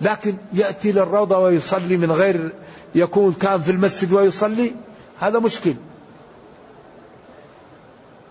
لكن 0.00 0.36
يأتي 0.52 0.92
للروضة 0.92 1.38
ويصلي 1.38 1.96
من 1.96 2.12
غير 2.12 2.52
يكون 2.94 3.32
كان 3.32 3.60
في 3.60 3.70
المسجد 3.70 4.12
ويصلي 4.12 4.72
هذا 5.20 5.38
مشكل. 5.38 5.74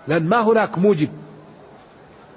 لأن 0.08 0.30
ما 0.30 0.42
هناك 0.42 0.78
موجب. 0.78 1.10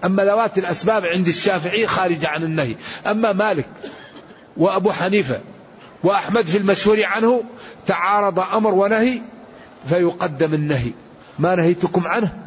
أما 0.05 0.25
ذوات 0.25 0.59
الأسباب 0.59 1.07
عند 1.07 1.29
الشافعي 1.29 1.87
خارجة 1.87 2.29
عن 2.29 2.43
النهي. 2.43 2.77
أما 3.07 3.33
مالك 3.33 3.69
وأبو 4.57 4.93
حنيفة 4.93 5.41
وأحمد 6.05 6.47
في 6.47 6.59
المشهور 6.59 7.05
عنه 7.05 7.43
تعارض 7.87 8.39
أمر 8.39 8.75
ونهي 8.75 9.21
فيقدم 9.89 10.55
النهي. 10.55 10.91
ما 11.39 11.55
نهيتكم 11.55 12.07
عنه؟ 12.07 12.39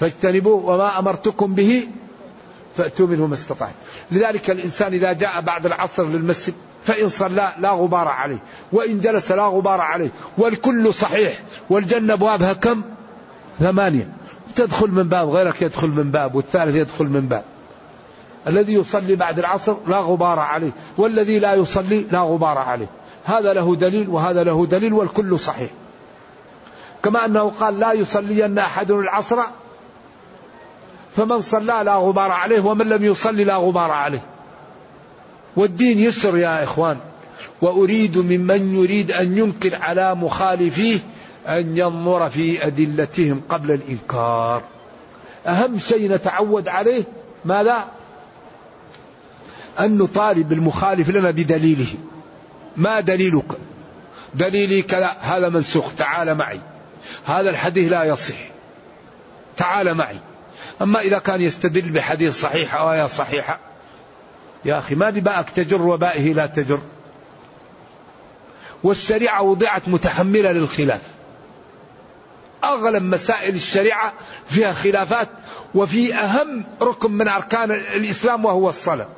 فاجتنبوه 0.00 0.64
وما 0.64 0.98
أمرتكم 0.98 1.54
به 1.54 1.88
فأتوا 2.76 3.06
منه 3.06 3.26
ما 3.26 3.34
استطعت. 3.34 3.74
لذلك 4.10 4.50
الإنسان 4.50 4.92
إذا 4.92 5.12
جاء 5.12 5.40
بعد 5.40 5.66
العصر 5.66 6.06
للمسجد 6.06 6.54
فإن 6.84 7.08
صلى 7.08 7.52
لا 7.58 7.70
غبار 7.70 8.08
عليه 8.08 8.38
وإن 8.72 9.00
جلس 9.00 9.32
لا 9.32 9.46
غبار 9.46 9.80
عليه 9.80 10.10
والكل 10.38 10.94
صحيح 10.94 11.42
والجنة 11.70 12.12
أبوابها 12.14 12.52
كم؟ 12.52 12.82
ثمانية. 13.60 14.08
تدخل 14.56 14.90
من 14.90 15.08
باب 15.08 15.28
غيرك 15.28 15.62
يدخل 15.62 15.88
من 15.88 16.10
باب 16.10 16.34
والثالث 16.34 16.74
يدخل 16.74 17.04
من 17.04 17.20
باب. 17.20 17.44
الذي 18.46 18.74
يصلي 18.74 19.16
بعد 19.16 19.38
العصر 19.38 19.76
لا 19.86 19.98
غبار 19.98 20.38
عليه 20.38 20.70
والذي 20.98 21.38
لا 21.38 21.54
يصلي 21.54 22.06
لا 22.10 22.20
غبار 22.20 22.58
عليه. 22.58 22.86
هذا 23.24 23.52
له 23.52 23.76
دليل 23.76 24.08
وهذا 24.08 24.44
له 24.44 24.66
دليل 24.66 24.92
والكل 24.92 25.38
صحيح. 25.38 25.70
كما 27.02 27.24
أنه 27.24 27.52
قال 27.60 27.78
لا 27.78 27.92
يصلين 27.92 28.58
أحد 28.58 28.90
العصر 28.90 29.36
فمن 31.16 31.40
صلى 31.40 31.82
لا 31.84 31.94
غبار 31.94 32.30
عليه 32.30 32.60
ومن 32.60 32.86
لم 32.88 33.04
يصلي 33.04 33.44
لا 33.44 33.56
غبار 33.56 33.90
عليه. 33.90 34.22
والدين 35.56 35.98
يسر 35.98 36.36
يا 36.36 36.62
إخوان. 36.62 36.98
وأريد 37.60 38.18
ممن 38.18 38.74
يريد 38.74 39.10
أن 39.12 39.38
ينكر 39.38 39.74
على 39.74 40.14
مخالفيه 40.14 40.98
أن 41.46 41.78
ينظر 41.78 42.28
في 42.28 42.66
أدلتهم 42.66 43.42
قبل 43.48 43.72
الإنكار. 43.72 44.62
أهم 45.46 45.78
شيء 45.78 46.12
نتعود 46.12 46.68
عليه 46.68 47.04
ماذا؟ 47.44 47.84
أن 49.80 49.98
نطالب 49.98 50.52
المخالف 50.52 51.10
لنا 51.10 51.30
بدليله. 51.30 51.94
ما 52.76 53.00
دليلك؟ 53.00 53.52
دليلي 54.34 54.82
كذا 54.82 55.16
هذا 55.20 55.48
منسوخ 55.48 55.94
تعال 55.94 56.34
معي. 56.34 56.60
هذا 57.26 57.50
الحديث 57.50 57.92
لا 57.92 58.04
يصح. 58.04 58.36
تعال 59.56 59.94
معي. 59.94 60.16
أما 60.82 61.00
إذا 61.00 61.18
كان 61.18 61.42
يستدل 61.42 61.90
بحديث 61.90 62.40
صحيح 62.40 62.74
أو 62.74 62.92
آية 62.92 63.06
صحيحة 63.06 63.67
يا 64.64 64.78
أخي 64.78 64.94
ما 64.94 65.10
باءك 65.10 65.50
تجر 65.50 65.82
وبائه 65.82 66.32
لا 66.32 66.46
تجر. 66.46 66.80
والشريعة 68.82 69.42
وضعت 69.42 69.88
متحملة 69.88 70.52
للخلاف. 70.52 71.02
أغلب 72.64 73.02
مسائل 73.02 73.54
الشريعة 73.54 74.12
فيها 74.46 74.72
خلافات 74.72 75.28
وفي 75.74 76.14
أهم 76.14 76.64
ركن 76.82 77.12
من 77.12 77.28
أركان 77.28 77.70
الإسلام 77.70 78.44
وهو 78.44 78.68
الصلاة. 78.68 79.08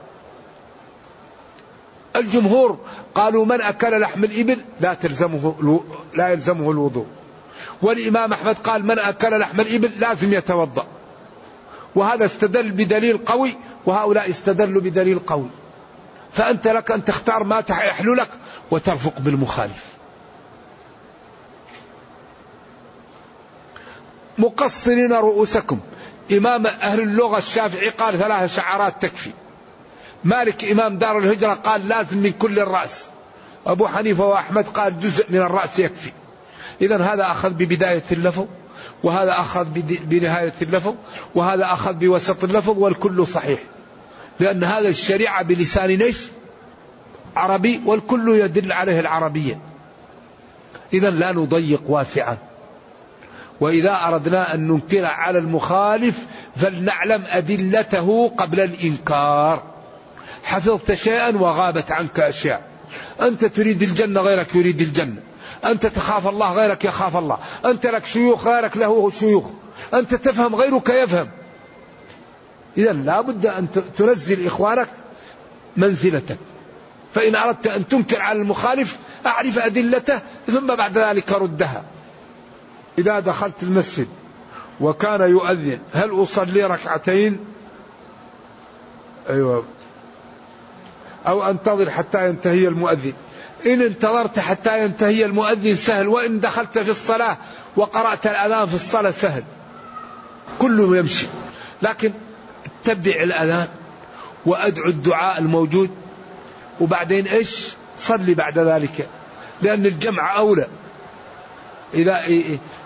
الجمهور 2.17 2.79
قالوا 3.15 3.45
من 3.45 3.61
أكل 3.61 4.01
لحم 4.01 4.25
الإبل 4.25 4.61
لا 4.81 4.95
تلزمه 4.95 5.85
لا 6.15 6.29
يلزمه 6.29 6.71
الوضوء. 6.71 7.07
والإمام 7.83 8.33
أحمد 8.33 8.55
قال 8.55 8.87
من 8.87 8.99
أكل 8.99 9.39
لحم 9.39 9.61
الإبل 9.61 10.01
لازم 10.01 10.33
يتوضأ. 10.33 10.87
وهذا 11.95 12.25
استدل 12.25 12.71
بدليل 12.71 13.19
قوي 13.19 13.57
وهؤلاء 13.87 14.31
استدلوا 14.31 14.83
بدليل 14.83 15.19
قوي. 15.19 15.49
فأنت 16.33 16.69
لك 16.69 16.91
أن 16.91 17.05
تختار 17.05 17.45
ما 17.45 17.65
يحلو 17.71 18.15
لك 18.15 18.29
وترفق 18.71 19.19
بالمخالف. 19.19 19.87
مقصرين 24.39 25.13
رؤوسكم. 25.13 25.81
إمام 26.33 26.67
أهل 26.67 27.01
اللغة 27.01 27.39
الشافعي 27.39 27.89
قال 27.89 28.19
ثلاث 28.19 28.57
شعرات 28.57 29.03
تكفي. 29.03 29.31
مالك 30.25 30.65
إمام 30.65 30.99
دار 30.99 31.19
الهجرة 31.19 31.55
قال 31.55 31.89
لازم 31.89 32.19
من 32.19 32.33
كل 32.33 32.59
الرأس. 32.59 33.05
أبو 33.67 33.87
حنيفة 33.87 34.27
وأحمد 34.27 34.65
قال 34.65 35.01
جزء 35.01 35.27
من 35.33 35.39
الرأس 35.39 35.79
يكفي. 35.79 36.13
إذا 36.81 37.03
هذا 37.03 37.31
أخذ 37.31 37.51
ببداية 37.51 38.03
اللفظ. 38.13 38.47
وهذا 39.03 39.31
أخذ 39.31 39.67
بنهاية 40.05 40.53
اللفظ 40.63 40.95
وهذا 41.35 41.65
أخذ 41.65 41.95
بوسط 41.95 42.45
اللفظ 42.45 42.79
والكل 42.79 43.27
صحيح. 43.27 43.61
لأن 44.41 44.65
هذا 44.65 44.89
الشريعة 44.89 45.43
بلسان 45.43 45.99
نيش 45.99 46.19
عربي 47.37 47.81
والكل 47.87 48.29
يدل 48.29 48.73
عليه 48.73 49.01
العربية. 49.01 49.61
إذا 50.93 51.11
لا 51.11 51.33
نضيق 51.33 51.83
واسعا. 51.89 52.39
وإذا 53.61 53.93
أردنا 53.93 54.55
أن 54.55 54.69
ننكر 54.69 55.05
على 55.05 55.39
المخالف 55.39 56.27
فلنعلم 56.57 57.25
أدلته 57.29 58.29
قبل 58.29 58.61
الإنكار. 58.61 59.63
حفظت 60.45 60.93
شيئا 60.93 61.37
وغابت 61.37 61.93
عنك 61.93 62.21
أشياء. 62.21 62.63
أنت 63.21 63.45
تريد 63.45 63.83
الجنة 63.83 64.21
غيرك 64.21 64.55
يريد 64.55 64.81
الجنة. 64.81 65.30
أنت 65.65 65.87
تخاف 65.87 66.29
الله 66.29 66.53
غيرك 66.53 66.85
يخاف 66.85 67.17
الله. 67.17 67.39
أنت 67.65 67.87
لك 67.87 68.07
شيوخ 68.07 68.47
غيرك 68.47 68.77
له 68.77 69.11
شيوخ. 69.11 69.45
أنت 69.95 70.15
تفهم 70.15 70.55
غيرك 70.55 70.89
يفهم. 70.89 71.29
إذا 72.77 72.93
لا 72.93 73.21
بد 73.21 73.47
أن 73.47 73.69
تنزل 73.97 74.47
إخوانك 74.47 74.89
منزلتك. 75.77 76.39
فإن 77.15 77.37
أردت 77.37 77.67
أن 77.67 77.89
تنكر 77.89 78.21
على 78.21 78.43
المخالف 78.43 78.99
أعرف 79.27 79.59
أدلته 79.59 80.21
ثم 80.47 80.75
بعد 80.75 80.99
ذلك 80.99 81.33
ردها. 81.33 81.85
إذا 82.99 83.21
دخلت 83.21 83.63
المسجد 83.63 84.09
وكان 84.81 85.21
يؤذن 85.21 85.79
هل 85.95 86.23
أصلي 86.23 86.65
ركعتين؟ 86.65 87.39
أيوة. 89.31 89.65
أو 91.27 91.51
أنتظر 91.51 91.91
حتى 91.91 92.29
ينتهي 92.29 92.69
المؤذن. 92.69 93.13
إن 93.67 93.83
انتظرت 93.83 94.39
حتى 94.39 94.85
ينتهي 94.85 95.25
المؤذن 95.25 95.75
سهل 95.75 96.09
وإن 96.09 96.41
دخلت 96.41 96.79
في 96.79 96.91
الصلاة 96.91 97.37
وقرأت 97.77 98.27
الأذان 98.27 98.67
في 98.67 98.75
الصلاة 98.75 99.11
سهل. 99.11 99.45
كله 100.59 100.97
يمشي. 100.97 101.27
لكن 101.83 102.13
اتبع 102.67 103.23
الأذان 103.23 103.69
وأدعو 104.47 104.87
الدعاء 104.87 105.39
الموجود. 105.39 105.91
وبعدين 106.81 107.27
إيش؟ 107.27 107.69
صلي 107.99 108.35
بعد 108.35 108.59
ذلك. 108.59 109.09
لأن 109.63 109.87
الجمع 109.87 110.37
أولى. 110.37 110.67
إذا 111.95 112.25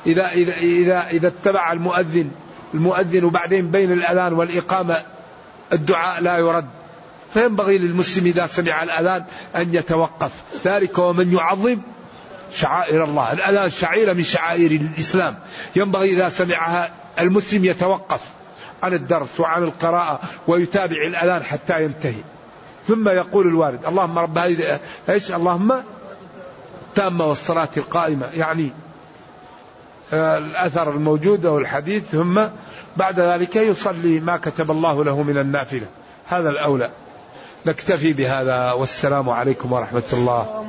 إذا 0.06 0.32
إذا 0.32 0.54
إذا 0.54 1.06
إذا 1.06 1.28
اتبع 1.28 1.72
المؤذن 1.72 2.30
المؤذن 2.74 3.24
وبعدين 3.24 3.70
بين 3.70 3.92
الأذان 3.92 4.32
والإقامة 4.32 5.02
الدعاء 5.72 6.22
لا 6.22 6.38
يرد. 6.38 6.68
فينبغي 7.34 7.78
للمسلم 7.78 8.26
إذا 8.26 8.46
سمع 8.46 8.82
الأذان 8.82 9.24
أن 9.56 9.74
يتوقف. 9.74 10.32
ذلك 10.64 10.98
ومن 10.98 11.32
يعظم 11.32 11.78
شعائر 12.54 13.04
الله. 13.04 13.32
الأذان 13.32 13.70
شعيرة 13.70 14.12
من 14.12 14.22
شعائر 14.22 14.70
الإسلام. 14.70 15.38
ينبغي 15.76 16.10
إذا 16.10 16.28
سمعها 16.28 16.92
المسلم 17.18 17.64
يتوقف 17.64 18.20
عن 18.82 18.94
الدرس 18.94 19.40
وعن 19.40 19.62
القراءة 19.62 20.20
ويتابع 20.46 20.96
الأذان 21.06 21.42
حتى 21.42 21.84
ينتهي. 21.84 22.22
ثم 22.88 23.08
يقول 23.08 23.46
الوارد 23.46 23.86
اللهم 23.86 24.18
رب 24.18 24.38
هذه 24.38 24.80
إيش؟ 25.08 25.32
اللهم 25.32 25.74
تامة 26.94 27.24
والصلاة 27.24 27.70
القائمة. 27.76 28.26
يعني 28.26 28.72
آه، 30.12 30.38
الأثر 30.38 30.90
الموجود 30.90 31.46
أو 31.46 31.58
الحديث 31.58 32.04
ثم 32.04 32.42
بعد 32.96 33.20
ذلك 33.20 33.56
يصلي 33.56 34.20
ما 34.20 34.36
كتب 34.36 34.70
الله 34.70 35.04
له 35.04 35.22
من 35.22 35.38
النافلة. 35.38 35.86
هذا 36.26 36.48
الأولى. 36.48 36.90
نكتفي 37.66 38.12
بهذا 38.12 38.72
والسلام 38.72 39.30
عليكم 39.30 39.72
ورحمة 39.72 40.02
الله. 40.12 40.64